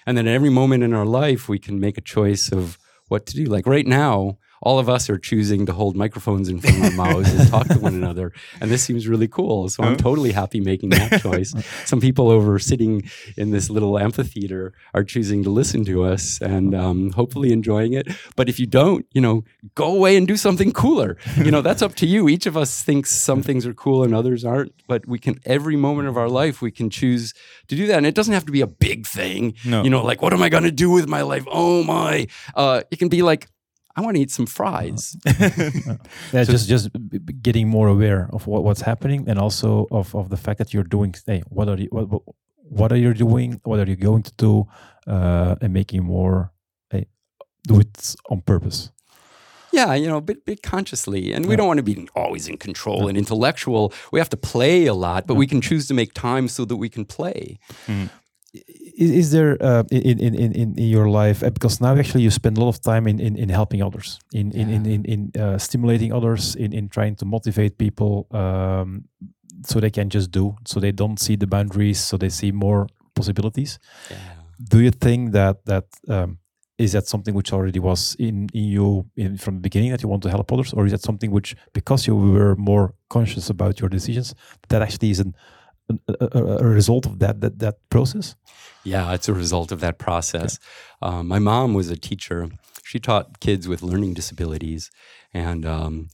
And 0.06 0.16
then 0.16 0.26
at 0.26 0.34
every 0.34 0.50
moment 0.50 0.82
in 0.82 0.92
our 0.94 1.06
life, 1.06 1.48
we 1.48 1.58
can 1.58 1.78
make 1.78 1.98
a 1.98 2.00
choice 2.00 2.50
of 2.52 2.78
what 3.08 3.26
to 3.26 3.34
do. 3.36 3.44
Like 3.44 3.66
right 3.66 3.86
now, 3.86 4.38
all 4.62 4.78
of 4.78 4.88
us 4.88 5.08
are 5.08 5.18
choosing 5.18 5.64
to 5.66 5.72
hold 5.72 5.96
microphones 5.96 6.48
in 6.48 6.60
front 6.60 6.76
of 6.78 6.84
our 6.84 6.90
mouths 6.90 7.32
and 7.32 7.48
talk 7.48 7.66
to 7.68 7.78
one 7.78 7.94
another. 7.94 8.32
And 8.60 8.70
this 8.70 8.82
seems 8.82 9.08
really 9.08 9.28
cool. 9.28 9.68
So 9.68 9.82
I'm 9.82 9.96
totally 9.96 10.32
happy 10.32 10.60
making 10.60 10.90
that 10.90 11.20
choice. 11.22 11.54
Some 11.86 12.00
people 12.00 12.28
over 12.28 12.58
sitting 12.58 13.08
in 13.36 13.50
this 13.52 13.70
little 13.70 13.98
amphitheater 13.98 14.72
are 14.92 15.02
choosing 15.02 15.42
to 15.44 15.50
listen 15.50 15.84
to 15.86 16.04
us 16.04 16.40
and 16.40 16.74
um, 16.74 17.10
hopefully 17.12 17.52
enjoying 17.52 17.94
it. 17.94 18.08
But 18.36 18.48
if 18.48 18.60
you 18.60 18.66
don't, 18.66 19.06
you 19.12 19.20
know, 19.20 19.44
go 19.74 19.94
away 19.94 20.16
and 20.16 20.28
do 20.28 20.36
something 20.36 20.72
cooler. 20.72 21.16
You 21.36 21.50
know, 21.50 21.62
that's 21.62 21.80
up 21.80 21.94
to 21.96 22.06
you. 22.06 22.28
Each 22.28 22.46
of 22.46 22.56
us 22.56 22.82
thinks 22.82 23.10
some 23.10 23.42
things 23.42 23.66
are 23.66 23.74
cool 23.74 24.02
and 24.02 24.14
others 24.14 24.44
aren't. 24.44 24.74
But 24.86 25.06
we 25.06 25.18
can, 25.18 25.40
every 25.46 25.76
moment 25.76 26.08
of 26.08 26.18
our 26.18 26.28
life, 26.28 26.60
we 26.60 26.70
can 26.70 26.90
choose 26.90 27.32
to 27.68 27.76
do 27.76 27.86
that. 27.86 27.96
And 27.96 28.06
it 28.06 28.14
doesn't 28.14 28.34
have 28.34 28.44
to 28.46 28.52
be 28.52 28.60
a 28.60 28.66
big 28.66 29.06
thing. 29.06 29.54
No. 29.64 29.82
You 29.82 29.90
know, 29.90 30.04
like, 30.04 30.20
what 30.20 30.34
am 30.34 30.42
I 30.42 30.50
going 30.50 30.64
to 30.64 30.72
do 30.72 30.90
with 30.90 31.08
my 31.08 31.22
life? 31.22 31.44
Oh 31.50 31.82
my. 31.82 32.26
Uh, 32.54 32.82
it 32.90 32.98
can 32.98 33.08
be 33.08 33.22
like, 33.22 33.48
I 33.96 34.00
want 34.02 34.16
to 34.16 34.22
eat 34.22 34.30
some 34.30 34.46
fries. 34.46 35.16
Yeah, 36.32 36.44
just 36.44 36.68
just 36.68 36.90
b- 36.92 37.18
getting 37.42 37.68
more 37.68 37.88
aware 37.88 38.28
of 38.32 38.46
what, 38.46 38.62
what's 38.64 38.82
happening, 38.82 39.28
and 39.28 39.38
also 39.38 39.86
of, 39.90 40.14
of 40.14 40.28
the 40.28 40.36
fact 40.36 40.58
that 40.58 40.72
you're 40.72 40.88
doing. 40.88 41.14
Hey, 41.26 41.42
what 41.48 41.68
are 41.68 41.76
you 41.80 41.88
what, 41.90 42.22
what, 42.80 42.92
are 42.92 42.96
you 42.98 43.12
doing? 43.14 43.60
What 43.64 43.78
are 43.80 43.88
you 43.90 43.96
going 43.96 44.22
to 44.22 44.32
do? 44.36 44.66
Uh, 45.06 45.56
and 45.62 45.72
making 45.72 46.04
more. 46.04 46.52
Hey, 46.90 47.06
do 47.66 47.80
it 47.80 48.14
on 48.30 48.42
purpose. 48.42 48.90
Yeah, 49.72 49.94
you 49.94 50.08
know, 50.08 50.20
bit 50.20 50.44
bit 50.44 50.62
consciously, 50.62 51.32
and 51.32 51.46
we 51.46 51.50
Yeah. 51.52 51.56
don't 51.58 51.66
want 51.68 51.78
to 51.78 51.82
be 51.94 52.08
always 52.14 52.48
in 52.48 52.56
control 52.58 53.08
and 53.08 53.16
intellectual. 53.18 53.92
We 54.12 54.18
have 54.20 54.30
to 54.30 54.36
play 54.36 54.86
a 54.86 54.94
lot, 54.94 55.26
but 55.26 55.34
we 55.36 55.46
can 55.46 55.60
choose 55.60 55.86
to 55.88 55.94
make 55.94 56.12
time 56.14 56.48
so 56.48 56.64
that 56.64 56.76
we 56.76 56.88
can 56.88 57.04
play. 57.04 57.58
Is, 59.00 59.10
is 59.10 59.30
there 59.30 59.56
uh, 59.60 59.84
in, 59.90 60.20
in, 60.20 60.34
in, 60.34 60.52
in 60.52 60.68
in 60.78 60.88
your 60.96 61.08
life 61.08 61.42
uh, 61.42 61.50
because 61.50 61.80
now 61.80 61.96
actually 61.96 62.22
you 62.22 62.30
spend 62.30 62.58
a 62.58 62.60
lot 62.60 62.68
of 62.68 62.80
time 62.80 63.08
in, 63.10 63.18
in, 63.18 63.36
in 63.36 63.48
helping 63.48 63.82
others, 63.82 64.18
in 64.32 64.52
in 64.52 64.68
in 64.70 64.86
in, 64.86 65.04
in 65.04 65.20
uh, 65.42 65.58
stimulating 65.58 66.12
others, 66.12 66.54
in, 66.56 66.72
in 66.72 66.88
trying 66.88 67.16
to 67.16 67.24
motivate 67.24 67.78
people, 67.78 68.26
um, 68.32 69.04
so 69.66 69.80
they 69.80 69.90
can 69.90 70.10
just 70.10 70.30
do, 70.30 70.54
so 70.66 70.80
they 70.80 70.92
don't 70.92 71.18
see 71.18 71.36
the 71.36 71.46
boundaries, 71.46 71.98
so 71.98 72.16
they 72.16 72.30
see 72.30 72.52
more 72.52 72.86
possibilities. 73.14 73.78
Yeah. 74.10 74.16
do 74.68 74.80
you 74.80 74.90
think 74.90 75.32
that 75.32 75.64
that 75.64 75.84
um, 76.08 76.38
is 76.78 76.92
that 76.92 77.06
something 77.06 77.34
which 77.34 77.52
already 77.52 77.78
was 77.78 78.16
in, 78.18 78.48
in 78.54 78.64
you 78.64 79.06
in, 79.16 79.36
from 79.36 79.56
the 79.56 79.60
beginning 79.60 79.90
that 79.90 80.02
you 80.02 80.08
want 80.08 80.22
to 80.22 80.30
help 80.30 80.50
others 80.52 80.72
or 80.72 80.86
is 80.86 80.92
that 80.92 81.02
something 81.02 81.30
which 81.30 81.54
because 81.72 82.06
you 82.06 82.16
were 82.16 82.56
more 82.56 82.94
conscious 83.08 83.50
about 83.50 83.80
your 83.80 83.88
decisions 83.88 84.34
that 84.68 84.80
actually 84.82 85.10
is 85.10 85.20
an, 85.20 85.26
an, 85.28 85.34
a, 86.08 86.26
a- 86.42 86.64
result 86.64 87.06
of 87.06 87.18
that 87.18 87.40
that 87.40 87.58
that 87.58 87.76
process 87.90 88.34
Yeah, 88.84 89.12
it's 89.14 89.28
a 89.28 89.34
result 89.34 89.72
of 89.72 89.80
that 89.80 89.98
process. 89.98 90.58
Um, 91.02 91.28
my 91.28 91.38
mom 91.38 91.74
was 91.74 91.90
a 91.90 91.96
teacher. 91.96 92.48
She 92.84 92.98
taught 92.98 93.40
kids 93.40 93.68
with 93.68 93.82
learning 93.82 94.14
disabilities, 94.14 94.90
and 95.34 95.66
um, 95.66 96.08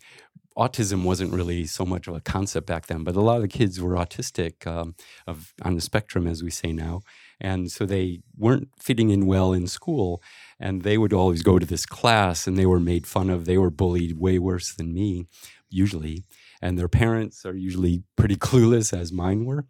autism 0.56 1.04
wasn't 1.04 1.32
really 1.32 1.66
so 1.66 1.84
much 1.84 2.08
of 2.08 2.14
a 2.16 2.20
concept 2.20 2.66
back 2.66 2.86
then. 2.86 3.04
But 3.04 3.16
a 3.16 3.20
lot 3.20 3.36
of 3.36 3.42
the 3.42 3.48
kids 3.48 3.80
were 3.80 3.94
autistic, 3.94 4.66
um, 4.66 4.94
of 5.26 5.52
on 5.62 5.74
the 5.74 5.80
spectrum, 5.80 6.26
as 6.26 6.42
we 6.42 6.50
say 6.50 6.72
now, 6.72 7.02
and 7.40 7.70
so 7.70 7.86
they 7.86 8.20
weren't 8.36 8.68
fitting 8.78 9.10
in 9.10 9.26
well 9.26 9.52
in 9.52 9.66
school. 9.66 10.20
And 10.58 10.82
they 10.82 10.96
would 10.98 11.12
always 11.12 11.42
go 11.42 11.58
to 11.58 11.66
this 11.66 11.86
class, 11.86 12.46
and 12.46 12.56
they 12.56 12.66
were 12.66 12.80
made 12.80 13.06
fun 13.06 13.30
of. 13.30 13.44
They 13.44 13.58
were 13.58 13.70
bullied 13.70 14.18
way 14.18 14.38
worse 14.38 14.74
than 14.74 14.94
me, 14.94 15.26
usually. 15.68 16.24
And 16.62 16.78
their 16.78 16.88
parents 16.88 17.44
are 17.46 17.54
usually 17.54 18.02
pretty 18.16 18.36
clueless, 18.36 18.96
as 18.96 19.12
mine 19.12 19.44
were. 19.44 19.66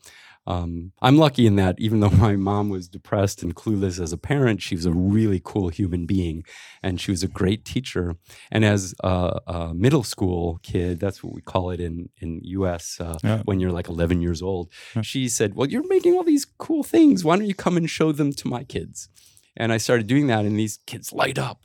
Um, 0.49 0.93
I'm 1.03 1.17
lucky 1.17 1.45
in 1.45 1.57
that 1.57 1.75
even 1.79 1.99
though 1.99 2.11
my 2.27 2.37
mom 2.37 2.69
was 2.69 2.89
depressed 2.89 3.43
and 3.43 3.53
clueless 3.57 4.01
as 4.01 4.13
a 4.13 4.17
parent, 4.17 4.63
she 4.63 4.77
was 4.77 4.87
a 4.87 4.93
really 4.93 5.41
cool 5.45 5.71
human 5.71 6.07
being 6.07 6.45
and 6.85 7.01
she 7.01 7.11
was 7.11 7.25
a 7.25 7.29
great 7.29 7.65
teacher. 7.65 8.15
And 8.53 8.65
as 8.65 8.95
a, 9.03 9.41
a 9.49 9.75
middle 9.75 10.05
school 10.05 10.61
kid, 10.63 11.01
that's 11.01 11.25
what 11.25 11.35
we 11.35 11.41
call 11.41 11.71
it 11.71 11.81
in, 11.81 12.11
in 12.21 12.41
US 12.45 13.01
uh, 13.01 13.19
Yeah. 13.25 13.43
when 13.45 13.59
you're 13.59 13.73
like 13.73 13.89
11 13.89 14.23
years 14.23 14.41
old, 14.41 14.71
Yeah. 14.95 15.03
she 15.03 15.29
said, 15.29 15.55
Well, 15.57 15.69
you're 15.69 15.89
making 15.89 16.15
all 16.15 16.23
these 16.23 16.45
cool 16.59 16.85
things. 16.85 17.25
Why 17.25 17.37
don't 17.37 17.47
you 17.49 17.55
come 17.55 17.77
and 17.77 17.91
show 17.91 18.13
them 18.13 18.33
to 18.35 18.47
my 18.47 18.63
kids? 18.63 19.09
And 19.57 19.73
I 19.73 19.79
started 19.79 20.07
doing 20.07 20.27
that, 20.29 20.45
and 20.45 20.57
these 20.59 20.79
kids 20.87 21.13
light 21.15 21.39
up, 21.39 21.63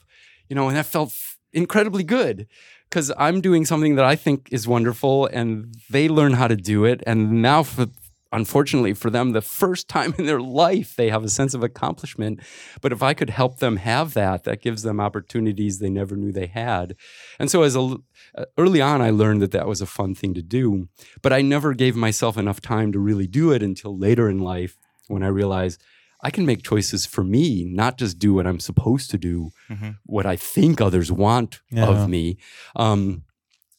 you 0.49 0.55
know, 0.55 0.69
and 0.69 0.77
that 0.77 0.85
felt 0.85 1.11
incredibly 1.53 2.03
good 2.03 2.47
because 2.89 3.11
I'm 3.17 3.39
doing 3.39 3.65
something 3.65 3.95
that 3.95 4.05
I 4.05 4.15
think 4.15 4.49
is 4.51 4.67
wonderful, 4.67 5.27
and 5.27 5.73
they 5.89 6.09
learn 6.09 6.33
how 6.33 6.47
to 6.47 6.57
do 6.57 6.83
it. 6.83 7.01
And 7.07 7.41
now, 7.41 7.63
for 7.63 7.87
unfortunately 8.33 8.93
for 8.93 9.09
them, 9.09 9.31
the 9.31 9.41
first 9.41 9.87
time 9.87 10.13
in 10.17 10.25
their 10.25 10.41
life, 10.41 10.95
they 10.95 11.09
have 11.09 11.23
a 11.23 11.29
sense 11.29 11.53
of 11.53 11.63
accomplishment. 11.63 12.39
But 12.81 12.91
if 12.91 13.01
I 13.01 13.13
could 13.13 13.29
help 13.29 13.59
them 13.59 13.77
have 13.77 14.13
that, 14.13 14.43
that 14.43 14.61
gives 14.61 14.83
them 14.83 14.99
opportunities 14.99 15.79
they 15.79 15.89
never 15.89 16.15
knew 16.15 16.31
they 16.31 16.47
had. 16.47 16.95
And 17.39 17.49
so, 17.49 17.63
as 17.63 17.75
a 17.75 17.97
uh, 18.35 18.45
early 18.57 18.81
on, 18.81 19.01
I 19.01 19.09
learned 19.09 19.41
that 19.41 19.51
that 19.51 19.67
was 19.67 19.81
a 19.81 19.85
fun 19.85 20.15
thing 20.15 20.33
to 20.33 20.41
do. 20.41 20.87
But 21.21 21.33
I 21.33 21.41
never 21.41 21.73
gave 21.73 21.95
myself 21.95 22.37
enough 22.37 22.61
time 22.61 22.91
to 22.91 22.99
really 22.99 23.27
do 23.27 23.51
it 23.51 23.63
until 23.63 23.97
later 23.97 24.29
in 24.29 24.39
life 24.39 24.77
when 25.07 25.23
I 25.23 25.27
realized. 25.27 25.81
I 26.23 26.29
can 26.29 26.45
make 26.45 26.63
choices 26.63 27.05
for 27.05 27.23
me, 27.23 27.63
not 27.65 27.97
just 27.97 28.19
do 28.19 28.33
what 28.33 28.45
I'm 28.47 28.59
supposed 28.59 29.09
to 29.11 29.17
do, 29.17 29.51
Mhm. 29.69 29.97
what 30.05 30.25
I 30.25 30.35
think 30.35 30.79
others 30.79 31.11
want 31.11 31.59
Yeah. 31.71 31.87
of 31.87 32.09
me. 32.09 32.37
Um, 32.75 33.23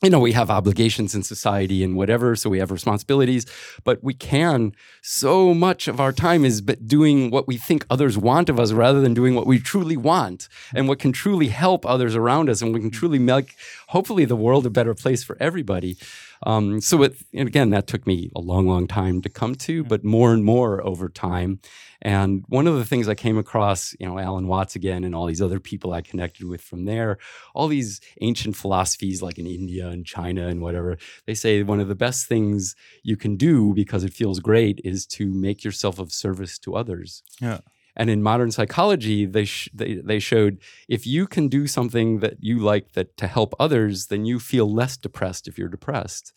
you 0.02 0.11
know, 0.11 0.18
we 0.18 0.33
have 0.33 0.50
obligations 0.50 1.14
in 1.14 1.22
society 1.22 1.85
and 1.85 1.94
whatever, 1.94 2.35
so 2.35 2.50
we 2.50 2.59
have 2.59 2.72
responsibilities, 2.72 3.46
but 3.85 4.02
we 4.02 4.12
can. 4.14 4.72
So 5.00 5.55
much 5.55 5.87
of 5.87 6.00
our 6.00 6.12
time 6.12 6.44
is 6.44 6.61
but 6.61 6.88
doing 6.88 7.31
what 7.31 7.46
we 7.46 7.57
think 7.57 7.87
others 7.88 8.18
want 8.18 8.48
of 8.48 8.59
us 8.59 8.72
rather 8.72 9.00
than 9.00 9.14
doing 9.14 9.37
what 9.37 9.46
we 9.46 9.61
truly 9.61 9.96
want 9.96 10.48
and 10.74 10.88
what 10.88 10.98
can 10.98 11.12
truly 11.12 11.48
help 11.48 11.87
others 11.87 12.16
around 12.16 12.50
us 12.50 12.61
and 12.61 12.74
we 12.74 12.81
can 12.81 12.90
truly 12.90 13.20
make, 13.20 13.55
hopefully, 13.88 14.24
the 14.24 14.35
world 14.35 14.66
a 14.66 14.70
better 14.70 14.92
place 14.94 15.22
for 15.22 15.37
everybody. 15.38 15.96
Um, 16.44 16.81
so, 16.81 17.02
it, 17.02 17.16
and 17.33 17.48
again, 17.48 17.70
that 17.70 17.87
took 17.87 18.07
me 18.07 18.31
a 18.35 18.40
long, 18.40 18.66
long 18.66 18.87
time 18.87 19.22
to 19.22 19.28
come 19.28 19.55
to, 19.57 19.85
but 19.85 20.05
more 20.05 20.33
and 20.33 20.44
more 20.44 20.85
over 20.87 21.09
time. 21.09 21.61
And 22.02 22.44
one 22.48 22.66
of 22.66 22.76
the 22.76 22.85
things 22.85 23.09
I 23.09 23.14
came 23.14 23.38
across, 23.38 23.94
you 24.00 24.07
know, 24.07 24.18
Alan 24.18 24.48
Watts 24.48 24.74
again 24.74 25.05
and 25.05 25.14
all 25.14 25.26
these 25.26 25.40
other 25.40 25.61
people 25.61 25.92
I 25.92 26.00
connected 26.00 26.46
with 26.46 26.61
from 26.61 26.85
there, 26.85 27.18
all 27.55 27.68
these 27.68 28.00
ancient 28.20 28.57
philosophies 28.57 29.22
like 29.22 29.38
in 29.38 29.46
India 29.46 29.88
and 29.88 30.05
China 30.05 30.48
and 30.48 30.61
whatever, 30.61 30.98
they 31.26 31.35
say 31.35 31.62
one 31.62 31.78
of 31.78 31.88
the 31.88 31.94
best 31.94 32.26
things 32.26 32.74
you 33.05 33.16
can 33.16 33.37
do 33.37 33.72
because 33.72 34.02
it 34.02 34.12
feels 34.12 34.40
great 34.40 34.81
is 34.85 35.07
to 35.07 35.33
make 35.33 35.62
yourself 35.62 35.98
of 36.00 36.12
service 36.12 36.59
to 36.59 36.74
others. 36.74 37.22
Yeah. 37.40 37.59
And 37.94 38.09
in 38.09 38.22
modern 38.22 38.50
psychology, 38.50 39.26
they, 39.26 39.44
sh- 39.44 39.68
they 39.74 39.96
they 39.96 40.18
showed 40.18 40.59
if 40.88 41.07
you 41.07 41.26
can 41.26 41.48
do 41.48 41.66
something 41.66 42.20
that 42.20 42.37
you 42.40 42.59
like 42.59 42.92
that 42.92 43.16
to 43.18 43.26
help 43.26 43.55
others, 43.61 44.07
then 44.07 44.24
you 44.24 44.38
feel 44.38 44.72
less 44.72 44.96
depressed 44.96 45.46
if 45.46 45.59
you're 45.59 45.68
depressed. 45.68 46.33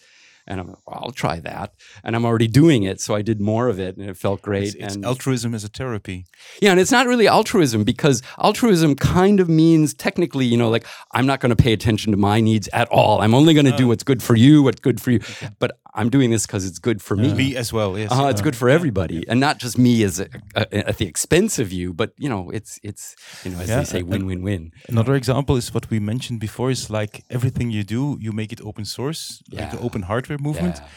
And 0.47 0.59
I'm 0.59 0.67
like, 0.67 0.77
well, 0.85 0.99
I'll 1.03 1.11
try 1.11 1.39
that. 1.39 1.73
And 2.03 2.15
I'm 2.15 2.23
already 2.23 2.47
doing 2.47 2.83
it, 2.83 3.01
so 3.01 3.15
I 3.15 3.23
did 3.23 3.41
more 3.41 3.67
of 3.67 3.79
it, 3.79 3.97
and 3.97 4.07
it 4.07 4.15
felt 4.15 4.43
great. 4.43 4.65
It's, 4.65 4.75
it's 4.75 4.95
and 4.95 5.05
altruism 5.05 5.55
as 5.55 5.63
a 5.63 5.67
therapy. 5.67 6.25
yeah, 6.61 6.69
and 6.69 6.79
it's 6.79 6.91
not 6.91 7.07
really 7.07 7.27
altruism 7.27 7.83
because 7.83 8.21
altruism 8.37 8.95
kind 8.95 9.39
of 9.39 9.49
means 9.49 9.93
technically, 9.93 10.45
you 10.45 10.57
know, 10.57 10.69
like 10.69 10.85
I'm 11.13 11.25
not 11.25 11.39
going 11.39 11.49
to 11.49 11.55
pay 11.55 11.73
attention 11.73 12.11
to 12.11 12.17
my 12.17 12.41
needs 12.41 12.69
at 12.73 12.87
all. 12.89 13.21
I'm 13.21 13.33
only 13.33 13.55
going 13.55 13.65
to 13.65 13.75
do 13.75 13.85
oh. 13.85 13.87
what's 13.87 14.03
good 14.03 14.21
for 14.21 14.35
you, 14.35 14.61
what's 14.61 14.81
good 14.81 15.01
for 15.01 15.11
you. 15.11 15.19
But 15.57 15.79
I'm 15.97 16.09
doing 16.09 16.29
this 16.31 16.45
because 16.45 16.65
it's 16.69 16.79
good 16.79 17.01
for 17.01 17.15
me. 17.15 17.33
Me 17.33 17.55
as 17.55 17.71
well. 17.73 17.97
Yes. 17.97 18.11
Uh, 18.11 18.27
it's 18.31 18.41
good 18.41 18.55
for 18.55 18.69
everybody, 18.69 19.23
and 19.29 19.39
not 19.39 19.57
just 19.63 19.77
me 19.77 20.03
as 20.03 20.19
a, 20.19 20.27
a, 20.55 20.87
at 20.89 20.97
the 20.97 21.07
expense 21.07 21.57
of 21.63 21.71
you, 21.71 21.93
but 21.93 22.09
you 22.17 22.29
know, 22.29 22.51
it's 22.57 22.79
it's 22.83 23.15
you 23.43 23.51
know, 23.51 23.59
as 23.61 23.69
Yeah, 23.69 23.79
they 23.79 23.85
say, 23.85 24.03
win 24.03 24.25
win 24.25 24.41
win. 24.43 24.71
Another 24.89 25.15
example 25.15 25.55
is 25.57 25.73
what 25.73 25.89
we 25.89 25.99
mentioned 25.99 26.39
before 26.39 26.69
is 26.71 26.89
like 26.89 27.23
everything 27.29 27.71
you 27.71 27.83
do, 27.83 28.17
you 28.19 28.31
make 28.33 28.51
it 28.51 28.61
open 28.61 28.85
source, 28.85 29.41
like 29.51 29.71
the 29.71 29.79
open 29.79 30.01
hardware 30.03 30.37
movement, 30.39 30.75
Yeah. 30.77 30.87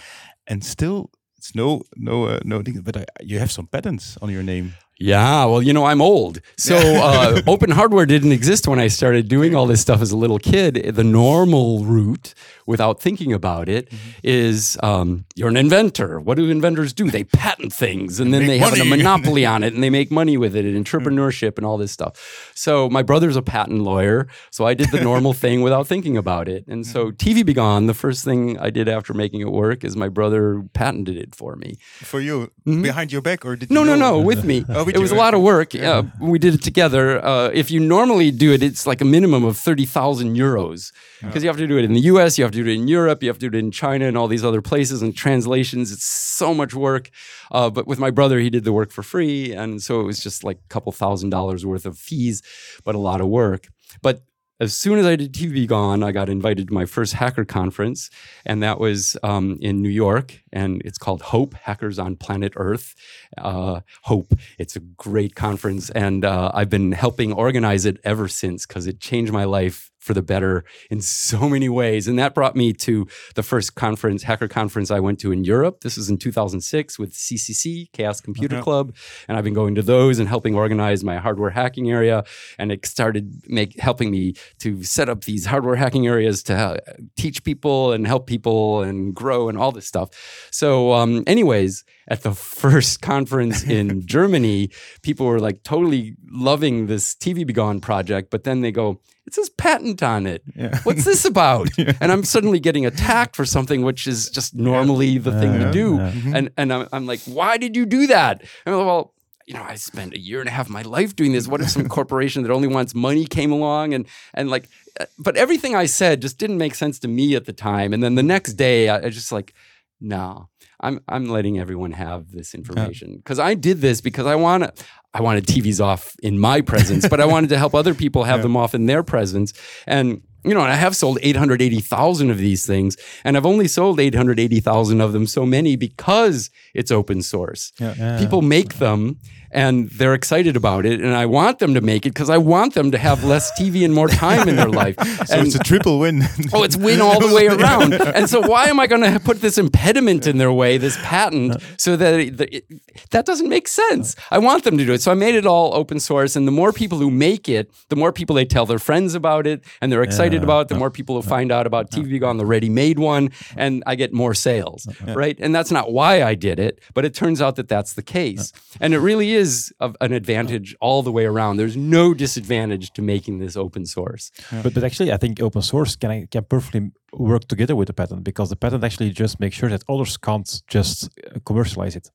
and 0.51 0.65
still 0.65 1.11
it's 1.37 1.55
no 1.55 1.83
no 1.97 2.25
uh, 2.27 2.41
no 2.45 2.63
thing. 2.63 2.81
But 2.83 2.97
uh, 2.97 3.05
you 3.23 3.39
have 3.39 3.51
some 3.53 3.67
patents 3.69 4.19
on 4.23 4.31
your 4.31 4.43
name. 4.43 4.75
Yeah, 5.01 5.45
well, 5.45 5.63
you 5.63 5.73
know, 5.73 5.85
I'm 5.85 6.03
old. 6.03 6.41
So 6.57 6.77
uh, 6.77 7.41
open 7.47 7.71
hardware 7.71 8.05
didn't 8.05 8.33
exist 8.33 8.67
when 8.67 8.81
I 8.81 8.89
started 8.89 9.29
doing 9.29 9.55
all 9.55 9.67
this 9.67 9.81
stuff 9.81 10.03
as 10.03 10.11
a 10.11 10.17
little 10.17 10.41
kid. 10.41 10.75
The 10.95 11.05
normal 11.05 11.85
route, 11.85 12.35
without 12.67 13.01
thinking 13.01 13.33
about 13.33 13.69
it, 13.69 13.93
is 14.25 14.77
um, 14.83 15.25
you're 15.37 15.49
an 15.49 15.57
inventor. 15.57 16.19
What 16.19 16.37
do 16.37 16.51
inventors 16.51 16.93
do? 16.93 17.11
They 17.13 17.23
patent 17.23 17.73
things 17.73 18.19
and 18.19 18.35
then 18.35 18.41
Make 18.43 18.49
they 18.49 18.59
have 18.59 18.79
a 18.81 18.85
monopoly 18.85 19.47
on 19.47 19.63
it 19.63 19.73
and 19.73 19.85
they 19.85 19.89
make 19.91 20.11
money 20.11 20.37
with 20.37 20.57
it 20.57 20.65
and 20.65 20.85
entrepreneurship 20.85 21.59
and 21.59 21.65
all 21.65 21.79
this 21.79 21.93
stuff. 21.93 22.51
So 22.57 22.91
my 22.91 23.03
brother's 23.03 23.37
a 23.37 23.43
patent 23.43 23.83
lawyer. 23.83 24.27
So 24.51 24.67
I 24.67 24.75
did 24.75 24.91
the 24.91 25.01
normal 25.01 25.33
thing 25.45 25.63
without 25.63 25.87
thinking 25.87 26.17
about 26.17 26.49
it. 26.49 26.67
And 26.67 26.85
so 26.85 27.13
TV-B-Gone, 27.13 27.87
the 27.87 27.95
first 27.95 28.25
thing 28.25 28.59
I 28.59 28.71
did 28.71 28.89
after 28.89 29.15
making 29.15 29.43
it 29.43 29.53
work 29.53 29.85
is 29.85 29.97
my 29.97 30.09
brother 30.09 30.65
patented 30.73 31.17
it 31.17 31.37
for 31.37 31.55
me. 31.55 31.77
For 32.01 32.21
you, 32.21 32.51
behind 32.65 33.13
your 33.13 33.23
back, 33.23 33.47
or 33.47 33.55
did 33.55 33.71
No, 33.71 33.83
you 33.83 33.87
no, 33.91 33.95
know? 33.95 34.19
no, 34.19 34.27
with 34.27 34.45
me. 34.45 34.65
With 34.89 34.97
it 34.97 35.01
was 35.01 35.13
a 35.13 35.15
lot 35.15 35.35
of 35.35 35.43
work. 35.43 35.75
Yeah, 35.75 36.03
we 36.21 36.39
did 36.39 36.55
it 36.55 36.63
together. 36.63 37.25
Uh, 37.25 37.51
if 37.53 37.71
you 37.71 37.81
normally 37.81 38.31
do 38.31 38.53
it, 38.53 38.63
it's 38.63 38.87
like 38.87 39.01
a 39.01 39.05
minimum 39.05 39.45
of 39.45 39.57
thirty 39.57 39.85
thousand 39.85 40.37
euros 40.37 40.93
because 41.21 41.43
you 41.43 41.49
have 41.49 41.59
to 41.59 41.67
do 41.67 41.79
it 41.79 41.85
in 41.85 41.93
the 41.93 42.01
U.S., 42.13 42.39
you 42.39 42.45
have 42.45 42.53
to 42.53 42.63
do 42.65 42.71
it 42.71 42.75
in 42.75 42.89
Europe, 42.89 43.23
you 43.23 43.29
have 43.29 43.39
to 43.39 43.51
do 43.51 43.57
it 43.57 43.61
in 43.61 43.71
China, 43.71 44.07
and 44.07 44.17
all 44.17 44.29
these 44.29 44.45
other 44.45 44.63
places. 44.63 45.03
And 45.03 45.15
translations, 45.15 45.93
it's 45.93 46.05
so 46.05 46.55
much 46.55 46.75
work. 46.75 47.11
Uh, 47.51 47.71
but 47.71 47.87
with 47.87 47.99
my 47.99 48.11
brother, 48.11 48.39
he 48.41 48.51
did 48.51 48.65
the 48.65 48.73
work 48.73 48.91
for 48.91 49.03
free, 49.03 49.53
and 49.53 49.83
so 49.83 50.01
it 50.01 50.05
was 50.05 50.23
just 50.23 50.45
like 50.45 50.59
a 50.59 50.69
couple 50.69 50.91
thousand 50.93 51.31
dollars 51.31 51.65
worth 51.65 51.87
of 51.87 51.99
fees, 51.99 52.43
but 52.85 52.95
a 52.95 52.99
lot 52.99 53.21
of 53.21 53.29
work. 53.29 53.69
But 54.03 54.23
as 54.61 54.75
soon 54.75 54.99
as 54.99 55.07
I 55.07 55.15
did 55.15 55.33
TV 55.33 55.67
Gone, 55.67 56.03
I 56.03 56.11
got 56.11 56.29
invited 56.29 56.69
to 56.69 56.75
my 56.75 56.85
first 56.85 57.15
hacker 57.15 57.45
conference, 57.45 58.11
and 58.45 58.63
that 58.63 58.81
was 58.81 59.17
um, 59.23 59.57
in 59.61 59.83
New 59.83 59.89
York, 59.89 60.41
and 60.53 60.83
it's 60.85 60.99
called 60.99 61.23
Hope 61.23 61.55
Hackers 61.55 61.99
on 61.99 62.17
Planet 62.17 62.53
Earth. 62.57 62.95
Uh, 63.37 63.81
Hope. 64.03 64.33
It's 64.59 64.77
a 64.77 64.81
great 64.81 65.35
conference, 65.35 65.91
and 65.91 66.25
uh, 66.25 66.51
I've 66.55 66.71
been 66.71 66.93
helping 66.93 67.33
organize 67.33 67.85
it 67.85 67.99
ever 68.05 68.29
since 68.29 68.67
because 68.67 68.87
it 68.87 69.01
changed 69.01 69.33
my 69.33 69.45
life 69.45 69.91
for 69.99 70.15
the 70.15 70.23
better 70.23 70.65
in 70.91 71.01
so 71.01 71.49
many 71.49 71.69
ways. 71.69 72.07
And 72.09 72.19
that 72.19 72.33
brought 72.35 72.55
me 72.57 72.73
to 72.73 73.07
the 73.35 73.43
first 73.43 73.75
conference, 73.75 74.23
hacker 74.23 74.49
conference 74.49 74.91
I 74.91 75.01
went 75.01 75.19
to 75.21 75.33
in 75.33 75.45
Europe. 75.45 75.81
This 75.81 75.97
was 75.97 76.09
in 76.09 76.17
2006 76.19 76.99
with 76.99 77.13
CCC, 77.13 77.93
Chaos 77.93 78.21
Computer 78.21 78.57
Uh-huh. 78.57 78.65
Club, 78.65 78.95
and 79.27 79.37
I've 79.37 79.45
been 79.45 79.55
going 79.55 79.75
to 79.75 79.83
those 79.83 80.19
and 80.19 80.29
helping 80.29 80.55
organize 80.55 81.05
my 81.05 81.17
hardware 81.19 81.51
hacking 81.51 81.91
area. 81.91 82.25
And 82.59 82.73
it 82.73 82.87
started 82.87 83.43
make 83.49 83.79
helping 83.79 84.11
me 84.11 84.35
to 84.61 84.83
set 84.83 85.09
up 85.09 85.25
these 85.25 85.47
hardware 85.47 85.77
hacking 85.77 86.07
areas 86.07 86.43
to 86.45 86.55
uh, 86.55 86.77
teach 87.17 87.45
people 87.45 87.93
and 87.93 88.07
help 88.07 88.27
people 88.27 88.83
and 88.83 89.15
grow 89.15 89.49
and 89.49 89.59
all 89.59 89.73
this 89.73 89.87
stuff. 89.87 90.09
So, 90.51 90.93
um, 90.93 91.25
anyways, 91.27 91.85
at 92.09 92.23
the 92.23 92.33
first 92.63 93.01
conference 93.03 93.63
in 93.65 94.07
Germany, 94.07 94.71
people 95.03 95.27
were 95.27 95.41
like 95.41 95.63
totally 95.63 96.15
loving 96.31 96.87
this 96.87 97.15
TV-B-Gone 97.15 97.81
project, 97.81 98.31
but 98.31 98.45
then 98.45 98.61
they 98.61 98.73
go, 98.73 99.01
it 99.27 99.35
says 99.35 99.51
patent 99.51 100.03
on 100.03 100.27
it. 100.27 100.43
What's 100.85 101.05
this 101.05 101.25
about? 101.25 101.69
And 102.01 102.11
I'm 102.13 102.25
suddenly 102.25 102.61
getting 102.61 102.87
attacked 102.87 103.37
for 103.37 103.45
something 103.45 103.83
which 103.83 104.07
is 104.07 104.31
just 104.31 104.55
normally 104.55 105.19
the 105.19 105.33
thing 105.33 105.53
to 105.55 105.59
Yeah, 105.67 105.71
do. 105.71 105.97
yeah. 105.97 106.37
And 106.37 106.51
and 106.57 106.73
I'm, 106.73 106.89
I'm 106.93 107.07
like, 107.07 107.21
why 107.27 107.59
did 107.59 107.77
you 107.77 107.85
do 107.87 108.07
that? 108.07 108.41
And 108.65 108.75
I'm 108.75 108.79
like, 108.79 108.87
well, 108.87 109.13
you 109.47 109.55
know, 109.55 109.63
I 109.63 109.77
spent 109.77 110.15
a 110.15 110.19
year 110.19 110.41
and 110.41 110.49
a 110.49 110.53
half 110.53 110.67
of 110.67 110.73
my 110.73 110.83
life 110.83 111.15
doing 111.17 111.33
this. 111.33 111.47
What 111.49 111.61
if 111.61 111.69
some 111.71 111.89
corporation 111.89 112.43
that 112.43 112.51
only 112.53 112.69
wants 112.69 112.95
money 112.95 113.27
came 113.27 113.53
along 113.53 113.93
and 113.95 114.07
and 114.33 114.49
like, 114.51 114.69
uh, 115.01 115.05
but 115.19 115.37
everything 115.37 115.75
I 115.77 115.87
said 115.87 116.23
just 116.23 116.39
didn't 116.39 116.59
make 116.59 116.75
sense 116.75 116.99
to 117.01 117.09
me 117.09 117.35
at 117.37 117.45
the 117.45 117.53
time. 117.53 117.93
And 117.95 118.03
then 118.03 118.15
the 118.15 118.23
next 118.23 118.55
day, 118.55 118.89
I, 118.89 118.97
I 119.07 119.11
just 119.11 119.31
like, 119.33 119.53
no, 120.01 120.49
I'm 120.81 121.01
I'm 121.09 121.27
letting 121.27 121.59
everyone 121.59 121.93
have 121.93 122.31
this 122.31 122.55
information 122.55 123.17
because 123.17 123.39
I 123.39 123.55
did 123.55 123.81
this 123.81 124.01
because 124.01 124.27
I 124.27 124.35
want 124.35 124.65
to. 124.65 124.85
I 125.15 125.23
wanted 125.23 125.47
TVs 125.47 125.83
off 125.83 126.15
in 126.23 126.39
my 126.39 126.61
presence, 126.61 127.09
but 127.09 127.21
I 127.21 127.25
wanted 127.35 127.49
to 127.51 127.59
help 127.59 127.75
other 127.75 127.95
people 127.95 128.25
have 128.25 128.43
them 128.43 128.57
off 128.57 128.75
in 128.75 128.87
their 128.87 129.03
presence. 129.03 129.53
And 129.87 130.23
you 130.45 130.55
know, 130.55 130.61
and 130.61 130.71
I 130.71 130.77
have 130.77 130.95
sold 130.95 131.19
880,000 131.21 132.31
of 132.31 132.39
these 132.39 132.65
things, 132.65 132.97
and 133.25 133.37
I've 133.37 133.47
only 133.47 133.67
sold 133.67 133.99
880,000 133.99 135.01
of 135.01 135.13
them 135.13 135.27
so 135.27 135.45
many 135.45 135.77
because 135.77 136.51
it's 136.75 136.93
open 136.93 137.23
source. 137.23 137.73
Yeah. 137.81 138.19
People 138.19 138.43
make 138.43 138.75
them 138.75 139.19
and 139.51 139.89
they're 139.91 140.15
excited 140.15 140.57
about 140.57 140.85
it, 140.85 141.01
and 141.01 141.15
I 141.15 141.27
want 141.27 141.59
them 141.59 141.75
to 141.75 141.81
make 141.81 142.07
it 142.07 142.11
because 142.11 142.31
I 142.31 142.39
want 142.39 142.75
them 142.75 142.91
to 142.91 142.99
have 142.99 143.25
less 143.25 143.51
TV 143.59 143.85
and 143.85 143.95
more 143.95 144.09
time 144.09 144.49
in 144.49 144.57
their 144.57 144.69
life. 144.83 144.97
So 145.27 145.37
and 145.37 145.47
it's 145.47 145.55
a 145.55 145.61
triple 145.61 145.99
win. 145.99 146.23
Oh, 146.53 146.63
it's 146.63 146.77
win 146.77 147.01
all 147.01 147.21
the 147.21 147.35
way 147.35 147.47
around. 147.57 147.93
And 147.93 148.29
so, 148.29 148.41
why 148.41 148.67
am 148.67 148.81
I 148.81 148.87
going 148.87 149.03
to 149.03 149.21
put 149.21 149.41
this 149.41 149.59
impediment 149.59 150.27
in 150.27 150.39
their 150.39 150.53
way, 150.53 150.79
this 150.79 150.97
patent, 151.03 151.57
uh-huh. 151.57 151.75
so 151.77 151.97
that 151.97 152.21
it, 152.21 152.37
that 152.39 152.55
it- 152.55 152.65
that 153.11 153.27
doesn't 153.27 153.49
make 153.49 153.69
sense? 153.69 154.15
Uh-huh. 154.17 154.37
I 154.37 154.39
want 154.39 154.65
them 154.65 154.77
to 154.79 154.85
do 154.85 154.93
it. 154.93 155.03
So 155.03 155.11
I 155.11 155.15
made 155.15 155.35
it 155.35 155.47
all 155.47 155.75
open 155.75 156.01
source, 156.01 156.37
and 156.37 156.47
the 156.47 156.53
more 156.53 156.73
people 156.73 156.99
who 156.99 157.11
make 157.11 157.49
it, 157.49 157.71
the 157.89 157.97
more 157.97 158.13
people 158.13 158.35
they 158.35 158.45
tell 158.45 158.67
their 158.67 158.79
friends 158.79 159.15
about 159.15 159.47
it, 159.47 159.63
and 159.81 159.93
they're 159.93 160.03
excited 160.03 160.43
about 160.43 160.63
it. 160.63 160.69
The 160.69 160.75
uh-huh. 160.75 160.81
more 160.81 160.91
people 160.91 161.15
who 161.17 161.23
find 161.23 161.53
out 161.53 161.67
about 161.67 161.91
TV 161.91 162.19
Gone, 162.19 162.37
the 162.39 162.47
ready-made 162.47 162.99
one, 162.99 163.31
and 163.57 163.83
I 163.87 163.95
get 163.95 164.13
more 164.13 164.35
sales, 164.35 164.89
right? 165.07 165.37
And 165.39 165.55
that's 165.55 165.71
not 165.71 165.93
why 165.93 166.23
I 166.23 166.35
did 166.35 166.59
it, 166.59 166.81
but 166.95 167.05
it 167.05 167.15
turns 167.15 167.41
out 167.41 167.57
that 167.57 167.69
that's 167.69 167.93
the 167.93 168.03
case, 168.03 168.53
and 168.81 168.95
it 168.95 168.99
really 168.99 169.33
is 169.33 169.38
of 169.81 169.97
an 170.01 170.13
advantage 170.13 170.77
all 170.81 171.03
the 171.03 171.13
way 171.13 171.25
around. 171.27 171.57
There's 171.57 171.77
no 171.77 172.15
disadvantage 172.15 172.93
to 172.93 173.03
making 173.03 173.39
this 173.39 173.57
open 173.57 173.87
source. 173.87 174.31
But, 174.63 174.75
but 174.75 174.85
actually, 174.85 175.13
I 175.13 175.17
think 175.17 175.41
open 175.41 175.63
source 175.63 175.97
can 175.97 176.27
can 176.27 176.45
perfectly 176.45 176.91
work 177.13 177.45
together 177.49 177.75
with 177.75 177.87
the 177.87 177.95
patent 177.95 178.23
because 178.25 178.49
the 178.51 178.57
patent 178.57 178.85
actually 178.85 179.11
just 179.11 179.41
makes 179.41 179.57
sure 179.57 179.71
that 179.71 179.83
others 179.89 180.17
can't 180.17 180.63
just 180.67 180.97
uh, 181.05 181.39
commercialize 181.45 181.97
it. 181.97 182.11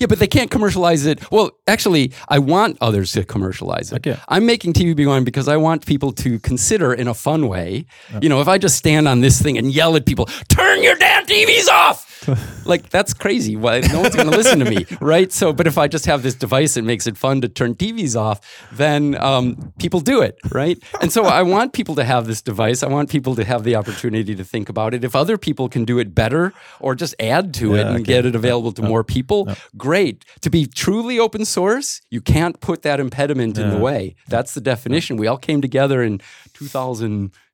Yeah, 0.00 0.06
but 0.06 0.20
they 0.20 0.28
can't 0.28 0.50
commercialize 0.50 1.06
it. 1.06 1.18
Well, 1.32 1.50
actually, 1.66 2.12
I 2.28 2.38
want 2.38 2.78
others 2.80 3.12
to 3.12 3.24
commercialize 3.24 3.90
it. 3.92 3.96
Okay. 3.96 4.16
I'm 4.28 4.46
making 4.46 4.72
TV-B-Gone 4.72 5.24
because 5.24 5.48
I 5.48 5.56
want 5.56 5.86
people 5.86 6.12
to 6.12 6.38
consider 6.38 6.94
in 6.94 7.08
a 7.08 7.14
fun 7.14 7.48
way. 7.48 7.84
You 8.22 8.28
know, 8.28 8.40
if 8.40 8.46
I 8.46 8.58
just 8.58 8.76
stand 8.76 9.08
on 9.08 9.22
this 9.22 9.42
thing 9.42 9.58
and 9.58 9.72
yell 9.72 9.96
at 9.96 10.06
people, 10.06 10.26
turn 10.48 10.84
your 10.84 10.94
damn 10.94 11.26
TVs 11.26 11.68
off, 11.68 12.07
like 12.64 12.88
that's 12.90 13.14
crazy. 13.14 13.56
Why 13.56 13.80
no 13.80 14.00
one's 14.00 14.14
going 14.14 14.30
to 14.30 14.36
listen 14.36 14.58
to 14.60 14.64
me, 14.64 14.86
right? 15.00 15.30
So, 15.32 15.52
but 15.52 15.66
if 15.66 15.78
I 15.78 15.88
just 15.88 16.06
have 16.06 16.22
this 16.22 16.34
device 16.34 16.74
that 16.74 16.82
makes 16.82 17.06
it 17.06 17.16
fun 17.16 17.40
to 17.42 17.48
turn 17.48 17.74
TVs 17.74 18.16
off, 18.16 18.40
then 18.72 19.16
um, 19.16 19.72
people 19.78 20.00
do 20.00 20.22
it, 20.22 20.38
right? 20.50 20.78
And 21.00 21.12
so 21.12 21.24
I 21.24 21.42
want 21.42 21.72
people 21.72 21.94
to 21.96 22.04
have 22.04 22.26
this 22.26 22.42
device. 22.42 22.82
I 22.82 22.88
want 22.88 23.10
people 23.10 23.34
to 23.36 23.44
have 23.44 23.64
the 23.64 23.76
opportunity 23.76 24.34
to 24.34 24.44
think 24.44 24.68
about 24.68 24.94
it. 24.94 25.04
If 25.04 25.14
other 25.14 25.38
people 25.38 25.68
can 25.68 25.84
do 25.84 25.98
it 25.98 26.14
better 26.14 26.52
or 26.80 26.94
just 26.94 27.14
add 27.20 27.54
to 27.54 27.74
it 27.74 27.86
and 27.86 27.96
okay. 27.96 28.04
get 28.04 28.26
it 28.26 28.34
available 28.34 28.72
to 28.72 28.82
more 28.82 29.04
people, 29.04 29.48
great. 29.76 30.24
To 30.42 30.50
be 30.50 30.66
truly 30.66 31.18
open 31.18 31.44
source, 31.44 32.00
you 32.10 32.20
can't 32.20 32.60
put 32.60 32.82
that 32.82 33.00
impediment 33.00 33.58
in 33.58 33.70
the 33.70 33.78
way. 33.78 34.16
That's 34.28 34.54
the 34.54 34.60
definition. 34.60 35.16
We 35.16 35.26
all 35.26 35.38
came 35.38 35.60
together 35.60 36.02
in 36.02 36.20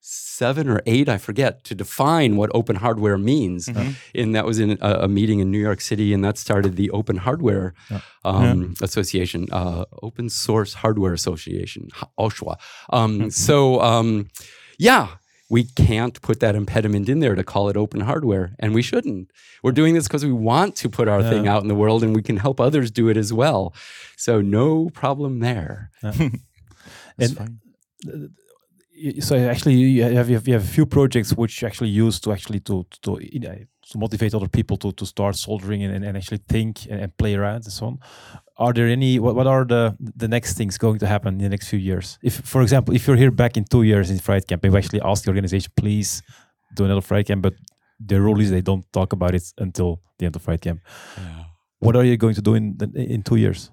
seven 0.06 0.68
or 0.68 0.82
eight, 0.84 1.08
I 1.08 1.16
forget, 1.16 1.64
to 1.64 1.74
define 1.74 2.36
what 2.36 2.50
open 2.52 2.76
hardware 2.76 3.16
means. 3.16 3.68
And 4.14 4.34
that 4.34 4.44
was 4.44 4.58
in 4.58 4.76
a, 4.82 4.90
a 5.04 5.08
meeting 5.08 5.40
in 5.40 5.50
New 5.50 5.58
York 5.58 5.80
City, 5.80 6.12
and 6.12 6.22
that 6.22 6.36
started 6.36 6.76
the 6.76 6.90
Open 6.90 7.16
Hardware 7.16 7.72
um, 8.24 8.74
Association, 8.82 9.46
uh, 9.50 9.86
Open 10.02 10.28
Source 10.28 10.74
Hardware 10.74 11.14
Association, 11.14 11.88
OSHWA. 12.18 12.56
Um, 12.90 13.30
so, 13.30 13.80
um, 13.80 14.28
yeah, 14.78 15.08
we 15.48 15.64
can't 15.64 16.20
put 16.20 16.40
that 16.40 16.54
impediment 16.54 17.08
in 17.08 17.20
there 17.20 17.34
to 17.34 17.42
call 17.44 17.68
it 17.70 17.76
open 17.76 18.00
hardware, 18.00 18.54
and 18.58 18.74
we 18.74 18.82
shouldn't. 18.82 19.30
We're 19.62 19.72
doing 19.72 19.94
this 19.94 20.06
because 20.06 20.24
we 20.24 20.32
want 20.32 20.76
to 20.76 20.88
put 20.90 21.08
our 21.08 21.22
thing 21.30 21.46
out 21.48 21.62
in 21.62 21.68
the 21.68 21.74
world, 21.74 22.02
and 22.02 22.14
we 22.14 22.22
can 22.22 22.36
help 22.36 22.60
others 22.60 22.90
do 22.90 23.08
it 23.08 23.16
as 23.16 23.32
well. 23.32 23.72
So, 24.18 24.42
no 24.42 24.90
problem 24.90 25.40
there. 25.40 25.90
And- 27.18 27.38
so 29.20 29.36
actually 29.36 29.74
you 29.74 30.02
have, 30.02 30.28
you 30.28 30.36
have 30.36 30.48
you 30.48 30.54
have 30.54 30.64
a 30.64 30.72
few 30.72 30.86
projects 30.86 31.32
which 31.32 31.60
you 31.60 31.68
actually 31.68 31.90
use 31.90 32.20
to 32.20 32.32
actually 32.32 32.60
to 32.60 32.86
to 33.02 33.18
you 33.20 33.40
know, 33.40 33.56
to 33.90 33.98
motivate 33.98 34.34
other 34.34 34.48
people 34.48 34.76
to 34.76 34.92
to 34.92 35.06
start 35.06 35.36
soldering 35.36 35.82
and, 35.82 36.04
and 36.04 36.16
actually 36.16 36.42
think 36.48 36.86
and, 36.86 37.00
and 37.00 37.16
play 37.16 37.34
around 37.34 37.64
and 37.64 37.72
so 37.72 37.86
on. 37.86 37.98
Are 38.56 38.72
there 38.72 38.86
any 38.86 39.18
what, 39.18 39.34
what 39.34 39.46
are 39.46 39.64
the 39.64 39.96
the 39.98 40.28
next 40.28 40.56
things 40.56 40.78
going 40.78 40.98
to 41.00 41.06
happen 41.06 41.34
in 41.34 41.38
the 41.38 41.48
next 41.48 41.68
few 41.68 41.78
years? 41.78 42.18
If 42.22 42.34
for 42.40 42.62
example 42.62 42.94
if 42.94 43.06
you're 43.06 43.16
here 43.16 43.32
back 43.32 43.56
in 43.56 43.64
two 43.64 43.82
years 43.82 44.10
in 44.10 44.18
Fri3d 44.18 44.46
camp 44.46 44.62
we 44.62 44.76
actually 44.76 45.00
ask 45.00 45.24
the 45.24 45.30
organization 45.30 45.72
please 45.76 46.22
do 46.76 46.84
another 46.84 47.00
Fri3d 47.00 47.26
camp 47.26 47.42
but 47.42 47.54
the 47.98 48.20
rule 48.20 48.40
is 48.40 48.50
they 48.50 48.62
don't 48.62 48.84
talk 48.92 49.12
about 49.12 49.34
it 49.34 49.42
until 49.58 50.00
the 50.18 50.26
end 50.26 50.36
of 50.36 50.44
Fri3d 50.44 50.60
camp. 50.60 50.80
What 51.80 51.96
are 51.96 52.04
you 52.04 52.16
going 52.16 52.34
to 52.34 52.42
do 52.42 52.54
in 52.54 52.76
the, 52.78 52.86
in 52.94 53.22
two 53.22 53.36
years? 53.36 53.70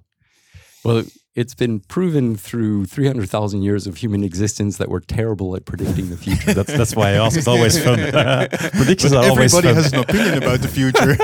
Well, 0.84 1.04
it's 1.34 1.56
been 1.56 1.80
proven 1.80 2.36
through 2.36 2.86
300,000 2.86 3.62
years 3.62 3.88
of 3.88 3.98
human 3.98 4.24
existence 4.24 4.78
that 4.78 4.90
we're 4.90 5.00
terrible 5.00 5.56
at 5.56 5.66
predicting 5.66 6.10
the 6.10 6.18
future. 6.18 6.54
that's 6.54 6.74
that's 6.74 6.96
why 6.96 7.10
i 7.10 7.14
ask 7.14 7.38
it's 7.38 7.48
always 7.48 7.82
fun 7.82 8.00
predictions 8.74 9.14
But 9.14 9.26
are 9.26 9.30
always 9.30 9.54
everybody 9.56 9.74
has 9.74 9.94
an 9.94 10.00
opinion 10.00 10.38
about 10.44 10.60
the 10.60 10.68
future. 10.68 11.16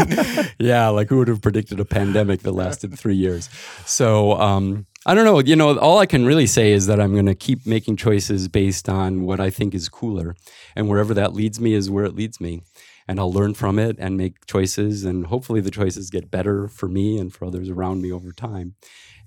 yeah, 0.59 0.87
like 0.89 1.09
who 1.09 1.17
would 1.17 1.27
have 1.27 1.41
predicted 1.41 1.79
a 1.79 1.85
pandemic 1.85 2.41
that 2.41 2.51
lasted 2.53 2.97
three 2.97 3.15
years? 3.15 3.49
So 3.85 4.33
um, 4.39 4.85
I 5.05 5.13
don't 5.13 5.25
know. 5.25 5.39
You 5.39 5.55
know, 5.55 5.77
all 5.77 5.99
I 5.99 6.05
can 6.05 6.25
really 6.25 6.47
say 6.47 6.71
is 6.71 6.87
that 6.87 6.99
I'm 6.99 7.13
going 7.13 7.25
to 7.27 7.35
keep 7.35 7.65
making 7.65 7.97
choices 7.97 8.47
based 8.47 8.89
on 8.89 9.23
what 9.23 9.39
I 9.39 9.49
think 9.49 9.73
is 9.73 9.89
cooler, 9.89 10.35
and 10.75 10.89
wherever 10.89 11.13
that 11.13 11.33
leads 11.33 11.59
me 11.59 11.73
is 11.73 11.89
where 11.89 12.05
it 12.05 12.15
leads 12.15 12.39
me, 12.41 12.61
and 13.07 13.19
I'll 13.19 13.31
learn 13.31 13.53
from 13.53 13.79
it 13.79 13.95
and 13.99 14.17
make 14.17 14.45
choices, 14.45 15.03
and 15.03 15.27
hopefully 15.27 15.61
the 15.61 15.71
choices 15.71 16.09
get 16.09 16.29
better 16.31 16.67
for 16.67 16.87
me 16.89 17.17
and 17.17 17.33
for 17.33 17.45
others 17.45 17.69
around 17.69 18.01
me 18.01 18.11
over 18.11 18.31
time. 18.31 18.75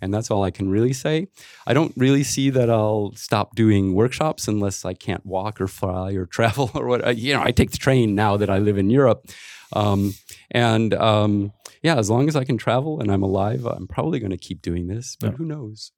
And 0.03 0.15
that's 0.15 0.31
all 0.31 0.43
I 0.43 0.51
can 0.51 0.71
really 0.71 0.93
say. 0.95 1.29
I 1.67 1.75
don't 1.75 1.93
really 1.97 2.23
see 2.23 2.49
that 2.51 2.71
I'll 2.71 3.13
stop 3.17 3.55
doing 3.55 3.95
workshops 3.95 4.49
unless 4.49 4.85
I 4.85 4.95
can't 4.95 5.25
walk 5.27 5.61
or 5.61 5.67
fly 5.69 6.13
or 6.13 6.25
travel 6.39 6.71
or 6.75 6.87
what. 6.87 7.17
You 7.19 7.35
know, 7.35 7.43
I 7.43 7.51
take 7.51 7.71
the 7.71 7.79
train 7.79 8.15
now 8.15 8.37
that 8.39 8.49
I 8.51 8.59
live 8.59 8.79
in 8.79 8.89
Europe. 8.91 9.27
Um, 9.75 10.15
and 10.51 10.95
um, 10.95 11.53
yeah, 11.83 11.97
as 11.99 12.09
long 12.11 12.29
as 12.29 12.35
I 12.37 12.45
can 12.45 12.57
travel 12.59 13.01
and 13.01 13.11
I'm 13.13 13.23
alive, 13.23 13.67
I'm 13.67 13.87
probably 13.87 14.19
going 14.21 14.31
to 14.33 14.39
keep 14.39 14.63
doing 14.63 14.87
this. 14.89 15.17
But 15.21 15.33
Yeah. 15.33 15.37
who 15.37 15.45
knows? 15.45 15.93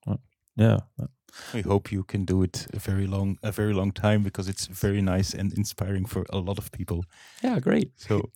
yeah 0.56 0.78
we 1.54 1.62
hope 1.62 1.92
you 1.92 2.04
can 2.04 2.24
do 2.24 2.42
it 2.42 2.66
a 2.72 2.78
very 2.78 3.06
long, 3.06 3.38
a 3.42 3.52
very 3.52 3.72
long 3.72 3.92
time 3.92 4.22
because 4.22 4.48
it's 4.48 4.66
very 4.66 5.00
nice 5.00 5.34
and 5.34 5.52
inspiring 5.54 6.06
for 6.06 6.24
a 6.30 6.38
lot 6.38 6.58
of 6.58 6.70
people. 6.70 7.04
Yeah, 7.42 7.60
great. 7.60 7.90
So, 7.96 8.30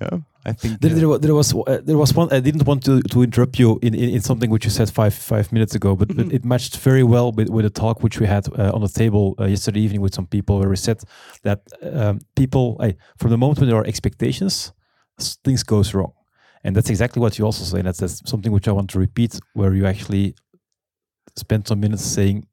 yeah, 0.00 0.18
I 0.44 0.52
think 0.52 0.80
There, 0.80 0.90
uh, 0.90 0.94
there, 0.94 1.18
there 1.18 1.34
was 1.34 1.54
uh, 1.54 1.80
there 1.84 1.96
was 1.96 2.14
one. 2.14 2.28
I 2.32 2.40
didn't 2.40 2.66
want 2.66 2.84
to, 2.84 3.02
to 3.02 3.22
interrupt 3.22 3.58
you 3.58 3.78
in, 3.82 3.94
in, 3.94 4.10
in 4.10 4.20
something 4.20 4.50
which 4.50 4.64
you 4.64 4.70
said 4.70 4.90
five 4.90 5.14
five 5.14 5.52
minutes 5.52 5.74
ago, 5.74 5.94
but, 5.94 6.08
but 6.16 6.32
it 6.32 6.44
matched 6.44 6.76
very 6.78 7.04
well 7.04 7.30
with, 7.30 7.48
with 7.48 7.64
a 7.64 7.70
talk 7.70 8.02
which 8.02 8.18
we 8.18 8.26
had 8.26 8.48
uh, 8.58 8.72
on 8.74 8.80
the 8.80 8.88
table 8.88 9.34
uh, 9.38 9.44
yesterday 9.44 9.80
evening 9.80 10.00
with 10.00 10.14
some 10.14 10.26
people, 10.26 10.58
where 10.58 10.68
we 10.68 10.76
said 10.76 11.02
that 11.42 11.60
um, 11.82 12.18
people, 12.34 12.76
uh, 12.80 12.92
from 13.18 13.30
the 13.30 13.38
moment 13.38 13.60
when 13.60 13.68
there 13.68 13.78
are 13.78 13.86
expectations, 13.86 14.72
things 15.44 15.62
goes 15.62 15.94
wrong, 15.94 16.12
and 16.64 16.74
that's 16.74 16.90
exactly 16.90 17.20
what 17.20 17.38
you 17.38 17.44
also 17.44 17.64
say. 17.64 17.78
And 17.78 17.86
that's, 17.86 18.00
that's 18.00 18.28
something 18.28 18.50
which 18.52 18.66
I 18.66 18.72
want 18.72 18.90
to 18.90 18.98
repeat, 18.98 19.38
where 19.54 19.72
you 19.74 19.86
actually 19.86 20.34
spend 21.36 21.68
some 21.68 21.80
minutes 21.80 22.04
saying. 22.04 22.46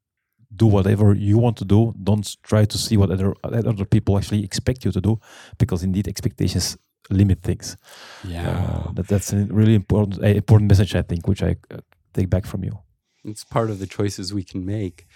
Do 0.52 0.66
whatever 0.66 1.14
you 1.14 1.38
want 1.38 1.58
to 1.58 1.66
do. 1.66 1.94
Don't 2.04 2.28
try 2.42 2.66
to 2.66 2.78
see 2.78 2.98
what 2.98 3.12
other 3.12 3.36
other 3.44 3.86
people 3.86 4.18
actually 4.18 4.44
expect 4.44 4.84
you 4.84 4.92
to 4.92 5.00
do, 5.00 5.20
because 5.60 5.84
indeed 5.86 6.08
expectations 6.08 6.76
limit 7.12 7.44
things. 7.44 7.78
Yeah. 8.24 8.50
Uh, 8.50 8.92
that, 8.94 9.08
that's 9.08 9.32
a 9.32 9.46
really 9.46 9.76
important 9.76 10.18
a 10.24 10.36
important 10.36 10.68
message 10.72 10.96
I 10.96 11.04
think, 11.04 11.28
which 11.28 11.44
I 11.44 11.56
uh, 11.70 11.82
take 12.14 12.30
back 12.32 12.48
from 12.48 12.64
you. 12.64 12.80
it's 13.24 13.44
part 13.44 13.70
of 13.70 13.80
the 13.80 13.88
choices 13.88 14.34
we 14.34 14.44
can 14.44 14.66
make. 14.66 15.08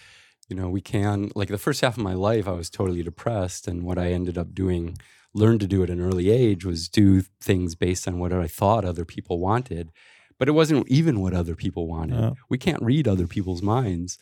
You 0.50 0.56
know, 0.56 0.70
we 0.70 0.82
can, 0.82 1.32
like 1.36 1.48
the 1.48 1.58
first 1.58 1.82
half 1.82 1.98
of 1.98 2.04
my 2.04 2.14
life, 2.14 2.48
I 2.48 2.52
was 2.52 2.70
totally 2.70 3.04
depressed. 3.04 3.68
And 3.68 3.84
what 3.84 3.98
I 3.98 4.12
ended 4.12 4.38
up 4.38 4.54
doing, 4.54 4.98
learned 5.34 5.62
to 5.62 5.68
do 5.68 5.84
at 5.84 5.90
an 5.90 6.02
early 6.02 6.30
age, 6.30 6.66
was 6.66 6.90
do 6.90 7.22
things 7.42 7.76
based 7.76 8.08
on 8.08 8.20
what 8.20 8.34
I 8.34 8.48
thought 8.48 8.86
other 8.86 9.06
people 9.06 9.40
wanted. 9.40 9.92
But 10.40 10.48
it 10.48 10.54
wasn't 10.54 10.88
even 10.88 11.22
what 11.22 11.34
other 11.34 11.56
people 11.56 11.88
wanted. 11.88 12.20
Yeah. 12.20 12.32
We 12.50 12.58
can't 12.58 12.82
read 12.82 13.08
other 13.08 13.28
people's 13.28 13.62
minds. 13.62 14.18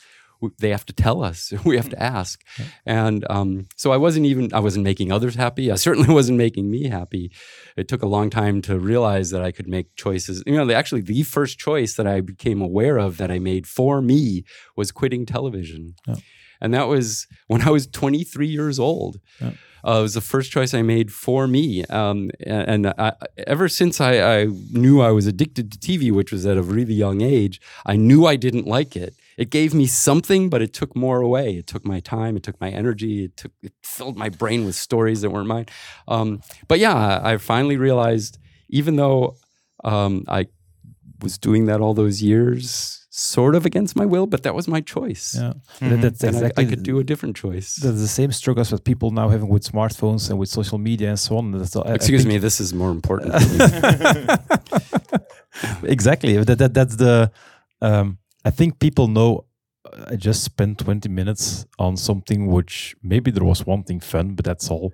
They 0.58 0.70
have 0.70 0.86
to 0.88 0.94
tell 0.94 1.24
us. 1.24 1.54
We 1.66 1.78
have 1.78 1.90
to 1.90 2.02
ask. 2.02 2.44
And 2.86 3.26
um, 3.30 3.68
so 3.76 3.92
I 3.92 3.98
wasn't 3.98 4.26
even, 4.26 4.52
I 4.54 4.60
wasn't 4.60 4.84
making 4.84 5.12
others 5.12 5.36
happy. 5.36 5.72
I 5.72 5.76
certainly 5.76 6.14
wasn't 6.14 6.38
making 6.38 6.70
me 6.72 6.88
happy. 6.90 7.32
It 7.78 7.88
took 7.88 8.02
a 8.02 8.08
long 8.08 8.30
time 8.30 8.62
to 8.64 8.80
realize 8.80 9.30
that 9.30 9.44
I 9.44 9.52
could 9.52 9.68
make 9.68 9.96
choices. 9.96 10.44
You 10.48 10.54
know, 10.56 10.72
actually, 10.74 11.02
the 11.02 11.24
first 11.24 11.60
choice 11.60 11.96
that 11.96 12.08
I 12.08 12.22
became 12.22 12.62
aware 12.62 12.98
of 12.98 13.18
that 13.18 13.32
I 13.32 13.40
made 13.40 13.68
for 13.68 14.02
me 14.02 14.44
was 14.76 14.92
quitting 14.92 15.26
television. 15.26 15.96
Yeah. 16.08 16.16
And 16.60 16.74
that 16.74 16.88
was 16.88 17.28
when 17.48 17.62
I 17.62 17.72
was 17.72 17.88
23 17.88 18.48
years 18.48 18.80
old. 18.80 19.20
Uh, 19.86 20.00
it 20.00 20.02
was 20.02 20.14
the 20.14 20.22
first 20.22 20.52
choice 20.52 20.74
I 20.74 20.82
made 20.82 21.12
for 21.12 21.48
me. 21.48 21.84
Um, 21.86 22.32
and 22.46 22.86
and 22.86 22.94
I, 22.98 23.14
ever 23.48 23.68
since 23.68 24.00
I, 24.02 24.42
I 24.42 24.46
knew 24.72 25.02
I 25.02 25.12
was 25.12 25.28
addicted 25.28 25.72
to 25.72 25.78
TV, 25.78 26.12
which 26.12 26.32
was 26.32 26.46
at 26.46 26.58
a 26.58 26.64
really 26.64 26.94
young 26.94 27.22
age, 27.22 27.60
I 27.86 27.96
knew 27.96 28.26
I 28.26 28.36
didn't 28.36 28.68
like 28.68 28.96
it. 28.96 29.16
It 29.38 29.50
gave 29.50 29.74
me 29.74 29.88
something, 29.88 30.50
but 30.50 30.62
it 30.62 30.74
took 30.74 30.96
more 30.96 31.22
away. 31.22 31.58
It 31.58 31.68
took 31.68 31.86
my 31.86 32.00
time. 32.00 32.38
It 32.38 32.44
took 32.44 32.60
my 32.62 32.70
energy. 32.70 33.26
It 33.26 33.38
took 33.38 33.52
it 33.64 33.74
filled 33.84 34.18
my 34.18 34.30
brain 34.30 34.66
with 34.66 34.76
stories 34.76 35.22
that 35.22 35.32
weren't 35.32 35.48
mine. 35.48 35.66
Um, 36.08 36.42
but 36.68 36.80
yeah, 36.80 36.96
I 36.96 37.34
I 37.34 37.38
finally 37.38 37.78
realized, 37.78 38.38
even 38.70 38.96
though 38.96 39.36
um, 39.84 40.26
I 40.28 40.48
was 41.22 41.38
doing 41.38 41.66
that 41.66 41.82
all 41.82 41.94
those 41.94 42.22
years, 42.22 43.01
sort 43.14 43.56
of 43.56 43.66
against 43.66 43.96
my 43.96 44.06
will, 44.06 44.26
but 44.26 44.44
that 44.44 44.56
was 44.56 44.68
my 44.68 44.80
choice. 44.82 45.36
Yeah, 45.36 45.54
That- 45.82 46.02
that's 46.02 46.24
And 46.24 46.38
I- 46.46 46.52
I, 46.62 46.66
could 46.66 46.82
do 46.84 46.98
a 47.00 47.04
different 47.04 47.36
choice. 47.36 47.76
the, 47.76 47.92
the 47.92 48.08
same 48.08 48.32
struggles 48.32 48.70
that 48.70 48.84
people 48.86 49.12
now 49.12 49.28
having 49.30 49.50
with 49.50 49.64
smartphones 49.70 50.30
and 50.30 50.40
with 50.40 50.48
social 50.50 50.78
media 50.78 51.10
and 51.10 51.20
so 51.20 51.38
on. 51.38 51.52
That's, 51.52 51.76
I- 51.76 51.82
I 51.82 51.94
Excuse 51.96 52.22
think- 52.24 52.34
me, 52.34 52.38
this 52.40 52.60
is 52.62 52.74
more 52.74 52.92
important. 52.92 53.34
exactly. 55.84 56.38
That, 56.44 56.58
that 56.58 56.74
that's 56.74 56.96
the. 56.96 57.32
Um, 57.82 58.18
I 58.46 58.50
think 58.52 58.80
people 58.80 59.08
know. 59.08 59.46
uh, 59.86 60.14
I 60.14 60.16
just 60.16 60.44
spent 60.44 60.80
twenty 60.80 61.10
minutes 61.10 61.66
on 61.78 61.98
something 61.98 62.48
which 62.48 62.96
maybe 63.04 63.32
there 63.32 63.44
was 63.44 63.66
one 63.66 63.84
thing 63.84 64.00
fun, 64.00 64.36
but 64.36 64.46
that's 64.46 64.70
all, 64.70 64.94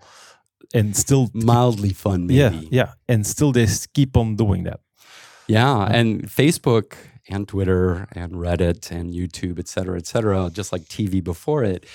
and 0.73 0.95
still. 0.95 1.29
Mildly 1.33 1.93
fun, 1.93 2.27
maybe. 2.27 2.35
Yeah, 2.39 2.61
yeah, 2.71 2.93
and 3.07 3.25
still 3.25 3.51
they 3.51 3.67
keep 3.93 4.17
on 4.17 4.35
doing 4.35 4.63
that. 4.63 4.79
Yeah, 5.47 5.87
and 5.91 6.23
Facebook 6.27 6.93
and 7.29 7.47
Twitter 7.47 8.07
and 8.11 8.33
Reddit 8.33 8.91
and 8.91 9.13
YouTube, 9.13 9.59
et 9.59 9.67
cetera, 9.67 9.97
et 9.97 10.07
cetera, 10.07 10.49
just 10.51 10.71
like 10.71 10.83
TV 10.83 11.23
before 11.23 11.63
it, 11.63 11.85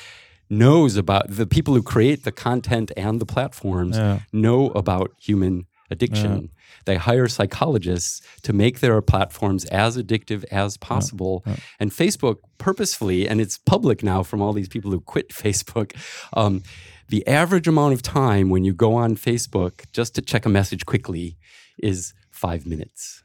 knows 0.51 0.97
about 0.97 1.25
the 1.31 1.47
people 1.47 1.75
who 1.75 1.83
create 1.83 2.25
the 2.25 2.33
content 2.33 2.91
and 2.97 3.21
the 3.21 3.27
platforms 3.27 3.97
Yeah. 3.97 4.21
know 4.33 4.69
about 4.71 5.13
human 5.19 5.67
addiction. 5.91 6.51
They 6.87 6.97
hire 6.97 7.29
psychologists 7.29 8.21
to 8.43 8.53
make 8.53 8.81
their 8.81 9.01
platforms 9.03 9.65
as 9.67 9.97
addictive 9.97 10.45
as 10.51 10.77
possible. 10.79 11.45
And 11.79 11.91
Facebook 11.91 12.37
purposefully, 12.59 13.29
and 13.29 13.41
it's 13.41 13.59
public 13.59 14.03
now 14.03 14.23
from 14.23 14.41
all 14.43 14.53
these 14.53 14.69
people 14.69 14.91
who 14.91 15.01
quit 15.01 15.29
Facebook. 15.45 15.95
Um, 16.33 16.63
the 17.09 17.27
average 17.27 17.69
amount 17.69 17.93
of 17.93 18.01
time 18.03 18.49
when 18.49 18.65
you 18.65 18.73
go 18.73 18.95
on 18.95 19.17
Facebook 19.17 19.85
just 19.93 20.15
to 20.15 20.23
check 20.23 20.47
a 20.47 20.49
message 20.49 20.87
quickly 20.87 21.37
is 21.79 22.15
five 22.31 22.67
minutes. 22.67 23.23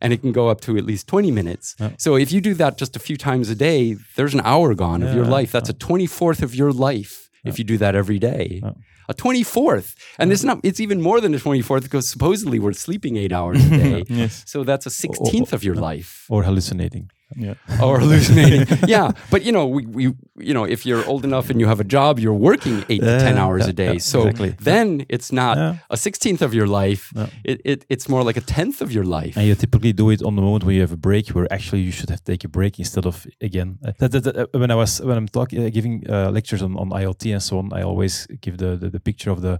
Yeah. 0.00 0.04
And 0.04 0.12
it 0.12 0.20
can 0.20 0.32
go 0.32 0.48
up 0.48 0.60
to 0.62 0.76
at 0.76 0.84
least 0.84 1.06
20 1.08 1.30
minutes. 1.30 1.74
So 1.98 2.16
if 2.16 2.30
you 2.32 2.40
do 2.40 2.54
that 2.54 2.76
just 2.78 2.96
a 2.96 2.98
few 2.98 3.16
times 3.16 3.48
a 3.50 3.54
day, 3.54 3.96
there's 4.16 4.34
an 4.34 4.42
hour 4.44 4.74
gone 4.74 5.02
of 5.02 5.14
your 5.14 5.24
life. 5.24 5.50
That's 5.52 5.70
a 5.70 5.74
24th 5.74 6.42
of 6.42 6.54
your 6.54 6.72
life 6.72 7.28
if 7.44 7.58
you 7.58 7.64
do 7.64 7.78
that 7.78 7.94
every 7.94 8.18
day. 8.18 8.62
A 9.08 9.14
24th. 9.14 9.94
And 10.18 10.32
it's 10.32 10.42
not 10.42 10.58
it's 10.64 10.80
even 10.80 11.00
more 11.00 11.20
than 11.20 11.32
a 11.34 11.38
24th 11.38 11.84
because 11.84 12.08
supposedly 12.08 12.58
we're 12.58 12.72
sleeping 12.72 13.16
8 13.16 13.32
hours 13.32 13.64
a 13.64 13.70
day. 13.84 14.04
Yes. 14.08 14.42
So 14.46 14.64
that's 14.64 14.84
a 14.86 14.90
16th 14.90 15.52
of 15.52 15.62
your 15.62 15.76
life. 15.76 16.26
Or 16.28 16.42
hallucinating. 16.42 17.10
Yeah. 17.34 17.54
or 17.82 17.98
hallucinating. 17.98 18.66
yeah, 18.88 19.10
but 19.30 19.42
you 19.42 19.50
know, 19.52 19.66
we, 19.66 19.84
we 19.86 20.02
you 20.38 20.54
know, 20.54 20.64
if 20.64 20.86
you're 20.86 21.04
old 21.06 21.24
enough 21.24 21.50
and 21.50 21.60
you 21.60 21.66
have 21.66 21.80
a 21.80 21.84
job, 21.84 22.18
you're 22.20 22.32
working 22.50 22.84
eight 22.88 23.00
to 23.00 23.18
ten 23.18 23.36
hours 23.36 23.64
yeah, 23.64 23.70
a 23.70 23.72
day. 23.72 23.92
yeah, 23.94 23.98
so 23.98 24.20
exactly. 24.20 24.54
then 24.60 25.04
it's 25.08 25.32
not 25.32 25.56
Yeah. 25.56 25.76
a 25.90 25.96
sixteenth 25.96 26.42
of 26.42 26.54
your 26.54 26.66
life. 26.68 27.12
Yeah. 27.16 27.26
It, 27.44 27.60
it 27.64 27.84
it's 27.88 28.08
more 28.08 28.22
like 28.22 28.36
a 28.36 28.40
tenth 28.42 28.80
of 28.80 28.92
your 28.92 29.04
life. 29.04 29.36
And 29.36 29.46
you 29.46 29.54
typically 29.56 29.92
do 29.92 30.10
it 30.10 30.22
on 30.22 30.36
the 30.36 30.42
moment 30.42 30.64
when 30.64 30.74
you 30.76 30.82
have 30.82 30.92
a 30.92 30.96
break, 31.08 31.28
where 31.34 31.52
actually 31.52 31.80
you 31.82 31.92
should 31.92 32.10
have 32.10 32.22
take 32.22 32.44
a 32.44 32.48
break 32.48 32.78
instead 32.78 33.06
of 33.06 33.26
again. 33.40 33.78
uh, 33.84 33.92
that, 33.98 34.12
that, 34.12 34.24
that, 34.24 34.36
uh, 34.36 34.46
when 34.58 34.70
I 34.70 34.74
was 34.76 35.00
when 35.02 35.16
I'm 35.16 35.28
talking 35.28 35.64
uh, 35.66 35.70
giving 35.70 36.04
uh, 36.08 36.30
lectures 36.30 36.62
on, 36.62 36.76
on 36.76 36.90
IoT 36.90 37.32
and 37.32 37.42
so 37.42 37.58
on, 37.58 37.72
I 37.72 37.82
always 37.82 38.26
give 38.40 38.56
the, 38.58 38.76
the, 38.76 38.88
the 38.90 39.00
picture 39.00 39.30
of 39.32 39.40
the 39.40 39.58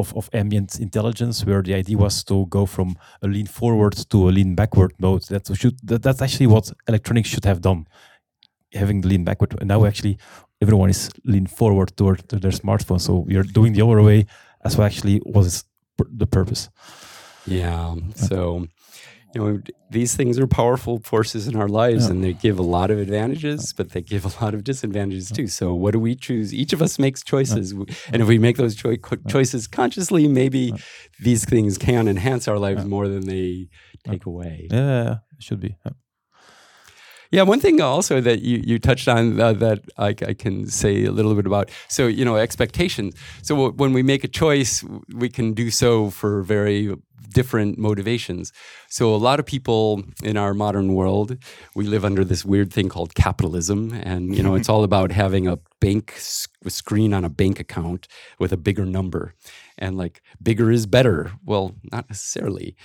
of, 0.00 0.16
of 0.16 0.28
ambient 0.32 0.80
intelligence, 0.80 1.44
where 1.46 1.62
the 1.62 1.74
idea 1.74 1.96
was 1.96 2.24
to 2.24 2.46
go 2.46 2.66
from 2.66 2.96
a 3.22 3.28
lean 3.28 3.46
forward 3.46 3.94
to 4.10 4.28
a 4.28 4.30
lean 4.30 4.54
backward 4.54 4.92
mode. 4.98 5.22
That 5.28 5.44
should 5.56 5.78
that, 5.84 6.02
that's 6.02 6.22
actually 6.22 6.48
what 6.48 6.72
electronics 6.88 7.28
should 7.28 7.44
have 7.44 7.60
done, 7.60 7.86
having 8.72 9.02
the 9.02 9.08
lean 9.08 9.24
backward. 9.24 9.54
And 9.60 9.68
now 9.68 9.84
actually 9.84 10.18
everyone 10.60 10.90
is 10.90 11.10
lean 11.24 11.46
forward 11.46 11.96
toward 11.96 12.28
to 12.28 12.36
their 12.38 12.52
smartphone. 12.52 13.00
So 13.00 13.12
we 13.28 13.36
are 13.36 13.42
doing 13.42 13.72
the 13.74 13.82
other 13.82 14.02
way 14.02 14.26
as 14.64 14.76
well. 14.76 14.86
Actually, 14.86 15.22
was 15.24 15.64
the 15.98 16.26
purpose. 16.26 16.70
Yeah. 17.46 17.94
So, 18.14 18.66
you 19.34 19.40
know, 19.40 19.60
these 19.90 20.16
things 20.16 20.38
are 20.38 20.46
powerful 20.46 20.98
forces 21.04 21.46
in 21.46 21.54
our 21.56 21.68
lives 21.68 22.06
Yeah. 22.06 22.10
and 22.12 22.24
they 22.24 22.32
give 22.32 22.58
a 22.58 22.62
lot 22.62 22.90
of 22.90 22.98
advantages, 22.98 23.72
but 23.72 23.90
they 23.90 24.00
give 24.02 24.24
a 24.24 24.44
lot 24.44 24.54
of 24.54 24.64
disadvantages 24.64 25.30
too. 25.30 25.46
So, 25.46 25.72
what 25.74 25.92
do 25.92 26.00
we 26.00 26.14
choose? 26.16 26.52
Each 26.52 26.72
of 26.72 26.82
us 26.82 26.98
makes 26.98 27.22
choices. 27.22 27.72
And 27.72 28.22
if 28.22 28.26
we 28.28 28.38
make 28.38 28.56
those 28.56 28.74
choi- 28.74 28.98
choices 29.28 29.66
consciously, 29.68 30.26
maybe 30.28 30.72
these 31.20 31.44
things 31.44 31.78
can 31.78 32.08
enhance 32.08 32.48
our 32.48 32.58
lives 32.58 32.84
more 32.84 33.06
than 33.08 33.26
they 33.26 33.68
take 34.04 34.26
away. 34.26 34.68
Yeah, 34.70 34.78
yeah, 34.78 35.02
yeah, 35.04 35.16
it 35.36 35.42
should 35.42 35.60
be. 35.60 35.76
Yeah. 35.86 35.92
Yeah, 37.32 37.42
one 37.42 37.60
thing 37.60 37.80
also 37.80 38.20
that 38.20 38.40
you, 38.40 38.60
you 38.64 38.80
touched 38.80 39.06
on 39.06 39.40
uh, 39.40 39.52
that 39.52 39.78
I, 39.96 40.08
I 40.08 40.34
can 40.34 40.66
say 40.66 41.04
a 41.04 41.12
little 41.12 41.36
bit 41.36 41.46
about. 41.46 41.70
So, 41.86 42.08
you 42.08 42.24
know, 42.24 42.34
expectations. 42.36 43.14
So, 43.42 43.54
w- 43.54 43.72
when 43.76 43.92
we 43.92 44.02
make 44.02 44.24
a 44.24 44.28
choice, 44.28 44.84
we 45.14 45.28
can 45.28 45.52
do 45.54 45.70
so 45.70 46.10
for 46.10 46.42
very 46.42 46.92
different 47.32 47.78
motivations. 47.78 48.52
So, 48.88 49.14
a 49.14 49.16
lot 49.16 49.40
of 49.40 49.46
people 49.46 50.04
in 50.22 50.36
our 50.36 50.54
modern 50.54 50.94
world, 50.94 51.36
we 51.74 51.86
live 51.86 52.04
under 52.04 52.24
this 52.24 52.44
weird 52.44 52.72
thing 52.72 52.88
called 52.88 53.14
capitalism. 53.14 53.92
And, 53.92 54.34
you 54.34 54.42
know, 54.42 54.54
it's 54.54 54.68
all 54.68 54.84
about 54.84 55.12
having 55.12 55.46
a 55.46 55.58
bank 55.80 56.14
screen 56.18 57.14
on 57.14 57.24
a 57.24 57.30
bank 57.30 57.58
account 57.58 58.06
with 58.38 58.52
a 58.52 58.56
bigger 58.56 58.84
number. 58.84 59.34
And 59.78 59.96
like, 59.96 60.22
bigger 60.42 60.70
is 60.70 60.86
better. 60.86 61.32
Well, 61.44 61.74
not 61.90 62.08
necessarily 62.08 62.76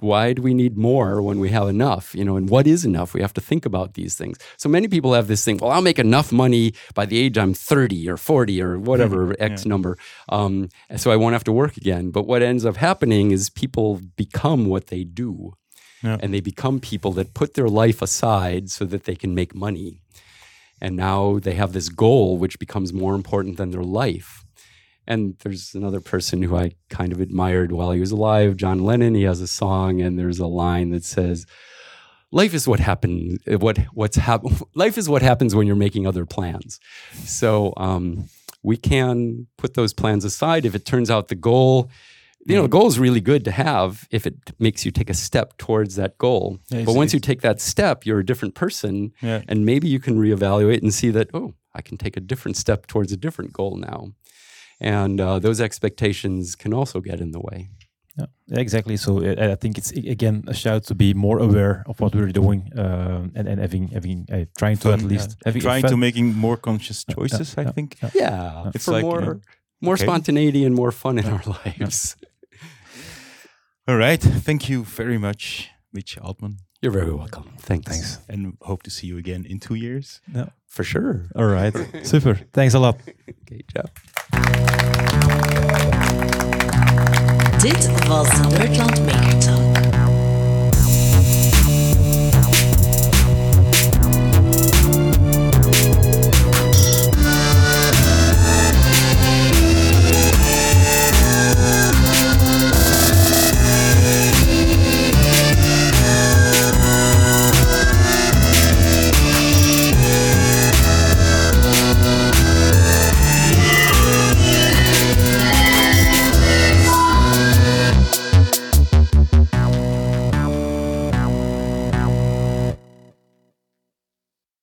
why 0.00 0.32
do 0.32 0.42
we 0.42 0.54
need 0.54 0.76
more 0.76 1.22
when 1.22 1.38
we 1.38 1.50
have 1.50 1.68
enough 1.68 2.14
you 2.14 2.24
know 2.24 2.36
and 2.36 2.48
what 2.50 2.66
is 2.66 2.84
enough? 2.84 3.14
We 3.14 3.20
have 3.20 3.34
to 3.34 3.40
think 3.40 3.66
about 3.66 3.94
these 3.94 4.16
things. 4.16 4.38
So 4.56 4.68
many 4.68 4.88
people 4.88 5.14
have 5.14 5.28
this 5.28 5.44
thing 5.44 5.58
well 5.58 5.70
i'll 5.70 5.82
make 5.82 5.98
enough 5.98 6.32
money 6.32 6.72
by 6.94 7.06
the 7.06 7.18
age 7.18 7.36
i'm 7.38 7.54
30 7.54 8.08
or 8.08 8.16
40 8.16 8.62
or 8.62 8.78
whatever 8.90 9.34
x 9.38 9.64
number 9.64 9.96
um, 10.28 10.68
so 10.96 11.10
i 11.10 11.16
won't 11.16 11.32
have 11.32 11.44
to 11.44 11.52
work 11.52 11.76
again. 11.76 12.10
But 12.10 12.26
what 12.26 12.42
ends 12.42 12.64
up 12.64 12.76
happening 12.76 13.30
is 13.30 13.50
people 13.50 14.00
become 14.16 14.66
what 14.66 14.86
they 14.88 15.04
do. 15.04 15.54
Yeah. 16.02 16.18
and 16.20 16.32
they 16.32 16.40
become 16.42 16.78
people 16.78 17.12
that 17.12 17.32
put 17.32 17.54
their 17.54 17.68
life 17.68 18.02
aside 18.02 18.70
so 18.70 18.84
that 18.84 19.04
they 19.04 19.16
can 19.16 19.34
make 19.34 19.54
money. 19.54 20.02
And 20.78 20.94
now 20.94 21.38
they 21.38 21.54
have 21.54 21.72
this 21.72 21.88
goal 21.88 22.36
which 22.36 22.58
becomes 22.58 22.92
more 22.92 23.14
important 23.14 23.56
than 23.56 23.70
their 23.70 23.82
life 23.82 24.45
and 25.06 25.36
there's 25.40 25.74
another 25.74 26.00
person 26.00 26.42
who 26.42 26.56
I 26.56 26.72
kind 26.90 27.12
of 27.12 27.20
admired 27.20 27.72
while 27.72 27.90
he 27.92 28.00
was 28.00 28.10
alive, 28.10 28.56
John 28.56 28.80
Lennon. 28.84 29.14
He 29.14 29.22
has 29.22 29.40
a 29.40 29.46
song, 29.46 30.00
and 30.00 30.18
there's 30.18 30.38
a 30.38 30.46
line 30.46 30.90
that 30.90 31.04
says, 31.04 31.46
"Life 32.32 32.54
is 32.54 32.66
what 32.68 32.80
happen. 32.80 33.38
What 33.46 33.78
what's 33.92 34.16
hap- 34.16 34.44
Life 34.74 34.98
is 34.98 35.08
what 35.08 35.22
happens 35.22 35.54
when 35.54 35.66
you're 35.66 35.76
making 35.76 36.06
other 36.06 36.26
plans." 36.26 36.80
So 37.24 37.72
um, 37.76 38.28
we 38.62 38.76
can 38.76 39.46
put 39.56 39.74
those 39.74 39.92
plans 39.92 40.24
aside 40.24 40.64
if 40.64 40.74
it 40.74 40.84
turns 40.84 41.10
out 41.10 41.28
the 41.28 41.34
goal. 41.34 41.90
You 42.48 42.54
know, 42.54 42.62
the 42.62 42.68
goal 42.68 42.86
is 42.86 42.96
really 42.96 43.20
good 43.20 43.44
to 43.46 43.50
have 43.50 44.06
if 44.12 44.24
it 44.24 44.36
makes 44.60 44.84
you 44.84 44.92
take 44.92 45.10
a 45.10 45.14
step 45.14 45.56
towards 45.58 45.96
that 45.96 46.16
goal. 46.16 46.60
Yeah, 46.68 46.84
but 46.84 46.94
once 46.94 47.12
you 47.12 47.18
take 47.18 47.40
that 47.40 47.60
step, 47.60 48.06
you're 48.06 48.20
a 48.20 48.24
different 48.24 48.54
person, 48.54 49.12
Yeah. 49.20 49.42
and 49.48 49.66
maybe 49.66 49.88
you 49.88 49.98
can 49.98 50.16
reevaluate 50.16 50.80
and 50.80 50.94
see 50.94 51.10
that 51.10 51.28
oh, 51.34 51.54
I 51.74 51.82
can 51.82 51.96
take 51.96 52.16
a 52.16 52.20
different 52.20 52.56
step 52.56 52.86
towards 52.86 53.10
a 53.10 53.16
different 53.16 53.52
goal 53.52 53.76
now 53.76 54.12
and 54.80 55.20
uh, 55.20 55.38
those 55.38 55.60
expectations 55.60 56.54
can 56.56 56.72
also 56.74 57.00
get 57.00 57.20
in 57.20 57.30
the 57.32 57.40
way. 57.40 57.70
Yeah, 58.18 58.26
yeah, 58.46 58.60
exactly. 58.60 58.96
So 58.96 59.18
uh, 59.22 59.52
I 59.52 59.56
think 59.56 59.76
it's 59.78 59.90
again 59.92 60.44
a 60.46 60.54
shout 60.54 60.84
to 60.84 60.94
be 60.94 61.12
more 61.14 61.38
aware 61.38 61.82
of 61.86 62.00
what 62.00 62.14
we're 62.14 62.32
doing 62.32 62.70
um, 62.78 63.32
and 63.34 63.46
and 63.48 63.60
having 63.60 63.88
having 63.88 64.26
uh, 64.32 64.44
trying 64.58 64.76
to 64.78 64.88
Fun, 64.88 65.00
at 65.00 65.02
least 65.06 65.30
yeah. 65.30 65.42
having 65.48 65.62
trying 65.62 65.82
to 65.88 65.96
making 65.96 66.34
more 66.34 66.56
conscious 66.56 67.04
choices. 67.04 67.54
I 67.58 67.62
yeah, 67.62 67.72
think. 67.72 67.96
yeah. 68.02 68.10
Yeah, 68.14 68.70
It's 68.74 68.84
for 68.86 68.92
like, 68.92 69.02
more 69.04 69.22
yeah. 69.22 69.34
more 69.80 69.94
Okay. 69.94 70.04
spontaneity 70.06 70.64
and 70.64 70.74
more 70.74 70.92
fun 70.92 71.18
in 71.18 71.26
our 71.26 71.42
lives. 71.64 72.16
All 73.88 73.96
right. 73.96 74.20
Thank 74.44 74.68
you 74.68 74.84
very 74.84 75.18
much, 75.18 75.70
Mitch 75.92 76.18
Altman, 76.18 76.56
You're 76.82 76.92
very 76.92 77.12
welcome. 77.12 77.44
Thanks. 77.58 77.88
Thanks. 77.88 78.18
and 78.28 78.56
hope 78.60 78.82
to 78.84 78.90
see 78.90 79.06
you 79.06 79.18
again 79.18 79.44
in 79.48 79.58
two 79.58 79.74
years. 79.74 80.20
No, 80.32 80.50
for 80.66 80.84
sure. 80.84 81.28
All 81.34 81.46
right. 81.46 81.74
Super. 82.04 82.34
Thanks 82.52 82.74
a 82.74 82.78
lot. 82.78 82.96
Okay, 83.28 83.62
Jeff. 83.72 83.90
Dit 87.62 87.88
was 88.08 88.28
Nerdland 88.52 89.00
Maker 89.06 89.40
Talk. 89.40 89.65